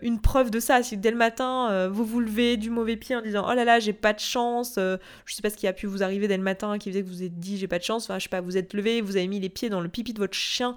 une 0.03 0.21
preuve 0.21 0.51
de 0.51 0.61
ça. 0.61 0.83
Si 0.83 0.97
dès 0.97 1.11
le 1.11 1.17
matin, 1.17 1.89
vous 1.89 2.05
vous 2.05 2.21
levez 2.21 2.57
du 2.57 2.71
mauvais 2.71 2.97
pied 2.97 3.17
en 3.17 3.23
disant 3.23 3.47
oh 3.49 3.55
là 3.55 3.65
là, 3.65 3.81
j'ai 3.81 3.93
pas 3.93 4.13
de 4.13 4.19
chance, 4.19 4.75
je 4.77 5.35
sais 5.35 5.43
pas 5.43 5.51
ce 5.51 5.57
qui 5.57 5.67
a 5.67 5.73
pu 5.73 5.87
vous 5.87 6.03
arriver 6.03 6.29
dès 6.29 6.37
le 6.37 6.43
matin 6.43 6.79
qui 6.79 6.91
faisait 6.91 7.03
que 7.03 7.09
vous 7.09 7.23
êtes 7.23 7.39
dit 7.39 7.59
j'ai 7.59 7.69
pas 7.69 7.79
de 7.79 7.85
chance, 7.85 8.05
enfin 8.05 8.19
je 8.19 8.25
sais 8.25 8.29
pas, 8.29 8.41
vous 8.41 8.57
êtes 8.57 8.75
levé, 8.75 9.01
vous 9.01 9.17
avez 9.17 9.27
mis 9.27 9.41
les 9.41 9.49
pieds 9.49 9.69
dans 9.69 9.81
le 9.81 9.89
pipi 9.89 10.13
de 10.13 10.19
votre 10.19 10.35
chien 10.35 10.75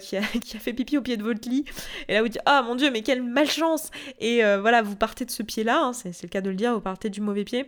qui, 0.00 0.16
a, 0.16 0.22
qui, 0.44 0.56
a, 0.56 0.60
fait 0.60 0.72
pipi 0.72 0.96
au 0.96 1.02
pied 1.02 1.16
de 1.16 1.22
votre 1.22 1.48
lit, 1.48 1.64
et 2.08 2.14
là 2.14 2.22
vous 2.22 2.28
dites 2.28 2.42
ah 2.46 2.62
mon 2.62 2.74
dieu, 2.74 2.90
mais 2.90 3.02
quelle 3.02 3.22
malchance 3.22 3.90
Et 4.20 4.42
voilà, 4.42 4.82
vous 4.82 4.96
partez 4.96 5.24
de 5.24 5.30
ce 5.30 5.42
pied-là, 5.42 5.84
hein, 5.84 5.92
c'est 5.92 6.22
le 6.22 6.28
cas 6.28 6.40
de 6.40 6.50
le 6.50 6.56
dire, 6.56 6.74
vous 6.74 6.80
partez 6.80 7.10
du 7.10 7.20
mauvais 7.20 7.44
pied. 7.44 7.66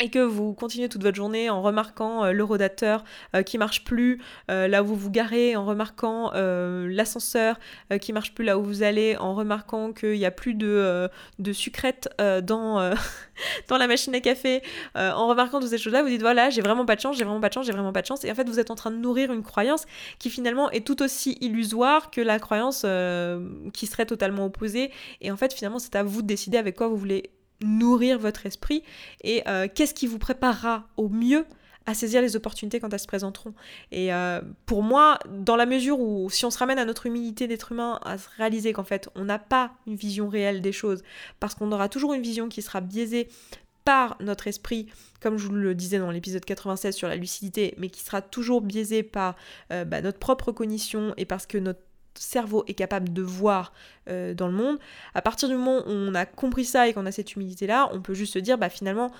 Et 0.00 0.10
que 0.10 0.18
vous 0.18 0.54
continuez 0.54 0.88
toute 0.88 1.02
votre 1.02 1.16
journée 1.16 1.50
en 1.50 1.62
remarquant 1.62 2.24
euh, 2.24 2.32
le 2.32 2.44
rodateur 2.44 3.04
euh, 3.34 3.42
qui 3.42 3.58
marche 3.58 3.84
plus 3.84 4.20
euh, 4.50 4.68
là 4.68 4.82
où 4.82 4.86
vous 4.86 4.96
vous 4.96 5.10
garez, 5.10 5.56
en 5.56 5.64
remarquant 5.64 6.30
l'ascenseur 6.32 7.58
qui 8.00 8.12
marche 8.12 8.34
plus 8.34 8.44
là 8.44 8.58
où 8.58 8.62
vous 8.62 8.82
allez, 8.82 9.16
en 9.16 9.34
remarquant 9.34 9.92
qu'il 9.92 10.18
n'y 10.18 10.24
a 10.24 10.30
plus 10.30 10.54
de, 10.54 11.08
de 11.38 11.52
sucrète 11.52 12.08
dans, 12.18 12.92
dans 13.68 13.78
la 13.78 13.86
machine 13.86 14.14
à 14.14 14.20
café, 14.20 14.62
en 14.94 15.28
remarquant 15.28 15.60
toutes 15.60 15.70
ces 15.70 15.78
choses-là, 15.78 16.02
vous 16.02 16.08
dites 16.08 16.20
voilà, 16.20 16.50
j'ai 16.50 16.60
vraiment 16.60 16.84
pas 16.86 16.96
de 16.96 17.00
chance, 17.00 17.16
j'ai 17.16 17.24
vraiment 17.24 17.40
pas 17.40 17.48
de 17.48 17.54
chance, 17.54 17.66
j'ai 17.66 17.72
vraiment 17.72 17.92
pas 17.92 18.02
de 18.02 18.06
chance. 18.06 18.24
Et 18.24 18.30
en 18.30 18.34
fait, 18.34 18.48
vous 18.48 18.60
êtes 18.60 18.70
en 18.70 18.74
train 18.74 18.90
de 18.90 18.96
nourrir 18.96 19.32
une 19.32 19.42
croyance 19.42 19.84
qui 20.18 20.30
finalement 20.30 20.70
est 20.70 20.86
tout 20.86 21.02
aussi 21.02 21.38
illusoire 21.40 22.10
que 22.10 22.20
la 22.20 22.38
croyance 22.38 22.84
qui 23.72 23.86
serait 23.86 24.06
totalement 24.06 24.46
opposée. 24.46 24.90
Et 25.20 25.30
en 25.30 25.36
fait, 25.36 25.52
finalement, 25.52 25.78
c'est 25.78 25.96
à 25.96 26.02
vous 26.02 26.22
de 26.22 26.26
décider 26.26 26.58
avec 26.58 26.76
quoi 26.76 26.88
vous 26.88 26.96
voulez 26.96 27.30
nourrir 27.62 28.18
votre 28.18 28.46
esprit 28.46 28.82
et 29.22 29.42
euh, 29.48 29.66
qu'est-ce 29.72 29.94
qui 29.94 30.06
vous 30.06 30.18
préparera 30.18 30.88
au 30.96 31.08
mieux 31.08 31.44
à 31.88 31.94
saisir 31.94 32.20
les 32.20 32.36
opportunités 32.36 32.80
quand 32.80 32.92
elles 32.92 33.00
se 33.00 33.06
présenteront. 33.06 33.54
Et 33.92 34.12
euh, 34.12 34.42
pour 34.66 34.82
moi, 34.82 35.18
dans 35.30 35.56
la 35.56 35.64
mesure 35.64 35.98
où 35.98 36.28
si 36.28 36.44
on 36.44 36.50
se 36.50 36.58
ramène 36.58 36.78
à 36.78 36.84
notre 36.84 37.06
humilité 37.06 37.48
d'être 37.48 37.72
humain, 37.72 37.98
à 38.04 38.18
se 38.18 38.28
réaliser 38.36 38.74
qu'en 38.74 38.84
fait 38.84 39.08
on 39.14 39.24
n'a 39.24 39.38
pas 39.38 39.72
une 39.86 39.96
vision 39.96 40.28
réelle 40.28 40.60
des 40.60 40.72
choses, 40.72 41.02
parce 41.40 41.54
qu'on 41.54 41.72
aura 41.72 41.88
toujours 41.88 42.12
une 42.12 42.20
vision 42.20 42.50
qui 42.50 42.60
sera 42.60 42.82
biaisée 42.82 43.28
par 43.86 44.18
notre 44.20 44.48
esprit, 44.48 44.88
comme 45.22 45.38
je 45.38 45.46
vous 45.46 45.54
le 45.54 45.74
disais 45.74 45.98
dans 45.98 46.10
l'épisode 46.10 46.44
96 46.44 46.94
sur 46.94 47.08
la 47.08 47.16
lucidité, 47.16 47.74
mais 47.78 47.88
qui 47.88 48.02
sera 48.02 48.20
toujours 48.20 48.60
biaisée 48.60 49.02
par 49.02 49.34
euh, 49.72 49.86
bah, 49.86 50.02
notre 50.02 50.18
propre 50.18 50.52
cognition 50.52 51.14
et 51.16 51.24
parce 51.24 51.46
que 51.46 51.56
notre 51.56 51.80
cerveau 52.14 52.64
est 52.66 52.74
capable 52.74 53.12
de 53.12 53.22
voir 53.22 53.72
euh, 54.08 54.34
dans 54.34 54.48
le 54.48 54.54
monde, 54.54 54.78
à 55.14 55.22
partir 55.22 55.48
du 55.48 55.54
moment 55.54 55.78
où 55.86 55.90
on 55.90 56.14
a 56.14 56.26
compris 56.26 56.64
ça 56.64 56.88
et 56.88 56.92
qu'on 56.92 57.06
a 57.06 57.12
cette 57.12 57.34
humilité-là, 57.34 57.90
on 57.92 58.00
peut 58.00 58.14
juste 58.14 58.34
se 58.34 58.38
dire, 58.38 58.58
bah 58.58 58.68
finalement, 58.68 59.10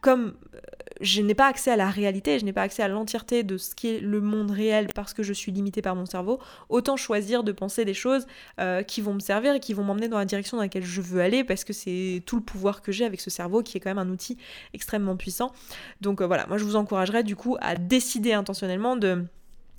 comme 0.00 0.34
euh, 0.54 0.58
je 1.00 1.20
n'ai 1.20 1.34
pas 1.34 1.46
accès 1.46 1.70
à 1.70 1.76
la 1.76 1.90
réalité, 1.90 2.38
je 2.38 2.44
n'ai 2.44 2.52
pas 2.52 2.62
accès 2.62 2.82
à 2.82 2.88
l'entièreté 2.88 3.42
de 3.42 3.58
ce 3.58 3.74
qui 3.74 3.88
est 3.88 4.00
le 4.00 4.20
monde 4.20 4.50
réel 4.50 4.86
parce 4.94 5.12
que 5.12 5.22
je 5.22 5.32
suis 5.32 5.52
limité 5.52 5.82
par 5.82 5.94
mon 5.94 6.06
cerveau, 6.06 6.38
autant 6.68 6.96
choisir 6.96 7.44
de 7.44 7.52
penser 7.52 7.84
des 7.84 7.94
choses 7.94 8.26
euh, 8.60 8.82
qui 8.82 9.00
vont 9.00 9.14
me 9.14 9.20
servir 9.20 9.54
et 9.54 9.60
qui 9.60 9.74
vont 9.74 9.84
m'emmener 9.84 10.08
dans 10.08 10.18
la 10.18 10.24
direction 10.24 10.56
dans 10.56 10.62
laquelle 10.62 10.84
je 10.84 11.00
veux 11.00 11.20
aller 11.20 11.44
parce 11.44 11.64
que 11.64 11.72
c'est 11.72 12.22
tout 12.26 12.36
le 12.36 12.42
pouvoir 12.42 12.82
que 12.82 12.92
j'ai 12.92 13.04
avec 13.04 13.20
ce 13.20 13.30
cerveau 13.30 13.62
qui 13.62 13.76
est 13.76 13.80
quand 13.80 13.90
même 13.90 13.98
un 13.98 14.08
outil 14.08 14.38
extrêmement 14.74 15.16
puissant. 15.16 15.52
Donc 16.00 16.22
voilà, 16.22 16.46
moi 16.46 16.56
je 16.56 16.64
vous 16.64 16.76
encouragerais 16.76 17.24
du 17.24 17.36
coup 17.36 17.56
à 17.60 17.76
décider 17.76 18.32
intentionnellement 18.32 18.96
de 18.96 19.24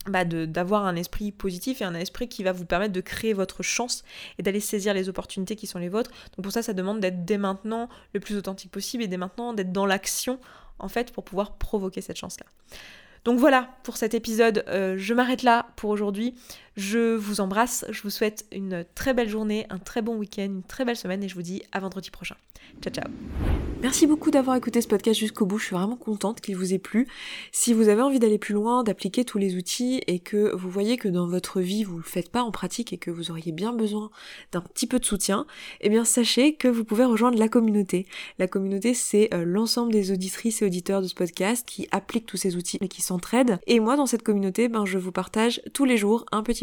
bah 0.08 0.26
d'avoir 0.26 0.86
un 0.86 0.96
esprit 0.96 1.32
positif 1.32 1.82
et 1.82 1.86
un 1.86 1.96
esprit 1.96 2.28
qui 2.28 2.44
va 2.44 2.52
vous 2.52 2.66
permettre 2.66 2.94
de 2.94 3.02
créer 3.02 3.34
votre 3.34 3.64
chance 3.64 4.04
et 4.38 4.44
d'aller 4.44 4.60
saisir 4.60 4.94
les 4.94 5.10
opportunités 5.10 5.56
qui 5.56 5.68
sont 5.68 5.80
les 5.80 5.90
vôtres. 5.90 6.12
Donc 6.36 6.44
pour 6.44 6.52
ça, 6.52 6.62
ça 6.62 6.74
demande 6.74 7.00
d'être 7.00 7.26
dès 7.26 7.38
maintenant 7.38 7.90
le 8.14 8.20
plus 8.20 8.36
authentique 8.36 8.72
possible 8.72 9.04
et 9.04 9.08
dès 9.08 9.18
maintenant 9.18 9.54
d'être 9.54 9.72
dans 9.72 9.86
l'action 9.86 10.40
en 10.80 10.90
fait 10.90 11.12
pour 11.12 11.24
pouvoir 11.24 11.58
provoquer 11.58 12.02
cette 12.02 12.18
chance-là. 12.18 12.46
Donc 13.26 13.40
voilà 13.40 13.70
pour 13.84 13.96
cet 13.96 14.14
épisode, 14.14 14.66
euh, 14.68 14.96
je 14.98 15.14
m'arrête 15.14 15.44
là 15.44 15.68
pour 15.78 15.90
aujourd'hui. 15.90 16.36
Je 16.76 17.16
vous 17.16 17.40
embrasse, 17.40 17.86
je 17.90 18.02
vous 18.02 18.10
souhaite 18.10 18.46
une 18.52 18.84
très 18.96 19.14
belle 19.14 19.30
journée, 19.30 19.68
un 19.70 19.78
très 19.78 20.02
bon 20.02 20.18
week-end, 20.18 20.46
une 20.46 20.64
très 20.64 20.86
belle 20.86 20.96
semaine 20.96 21.24
et 21.24 21.30
je 21.30 21.36
vous 21.36 21.44
dis 21.44 21.62
à 21.72 21.80
vendredi 21.80 22.10
prochain. 22.10 22.36
Ciao 22.82 22.92
ciao 22.92 23.12
Merci 23.84 24.08
beaucoup 24.08 24.32
d'avoir 24.32 24.56
écouté 24.56 24.80
ce 24.80 24.88
podcast 24.88 25.20
jusqu'au 25.20 25.46
bout, 25.46 25.58
je 25.58 25.66
suis 25.66 25.76
vraiment 25.76 25.98
contente 25.98 26.40
qu'il 26.40 26.56
vous 26.56 26.74
ait 26.74 26.80
plu. 26.80 27.06
Si 27.52 27.74
vous 27.74 27.90
avez 27.90 28.02
envie 28.02 28.18
d'aller 28.18 28.38
plus 28.38 28.54
loin, 28.54 28.82
d'appliquer 28.82 29.26
tous 29.26 29.38
les 29.38 29.58
outils 29.58 30.02
et 30.08 30.20
que 30.20 30.56
vous 30.56 30.70
voyez 30.70 30.96
que 30.96 31.10
dans 31.10 31.28
votre 31.28 31.60
vie 31.60 31.84
vous 31.84 31.98
le 31.98 32.04
faites 32.04 32.30
pas 32.30 32.44
en 32.44 32.52
pratique 32.52 32.94
et 32.94 32.98
que 32.98 33.12
vous 33.12 33.30
auriez 33.30 33.52
bien 33.52 33.74
besoin 33.74 34.10
d'un 34.54 34.62
petit 34.62 34.88
peu 34.88 35.00
de 35.00 35.06
soutien, 35.06 35.46
eh 35.82 35.90
bien 35.90 36.06
sachez 36.06 36.56
que 36.56 36.70
vous 36.70 36.86
pouvez 36.86 37.04
rejoindre 37.04 37.38
la 37.38 37.50
communauté. 37.50 38.08
La 38.40 38.48
communauté 38.48 38.94
c'est 38.94 39.34
euh, 39.34 39.44
l'ensemble 39.44 39.92
des 39.92 40.14
auditrices 40.14 40.62
et 40.62 40.66
auditeurs 40.66 41.02
de 41.02 41.08
ce 41.08 41.16
podcast 41.16 41.68
qui 41.68 41.86
appliquent 41.92 42.26
tous 42.26 42.38
ces 42.38 42.56
outils 42.56 42.78
et 42.80 42.88
qui 42.88 43.02
s'entraident. 43.02 43.60
Et 43.68 43.82
moi 43.82 43.98
dans 43.98 44.06
cette 44.06 44.24
communauté, 44.24 44.70
ben 44.70 44.86
je 44.86 44.98
vous 44.98 45.12
partage 45.12 45.62
tous 45.74 45.84
les 45.84 45.98
jours 45.98 46.26
un 46.32 46.42
petit 46.42 46.63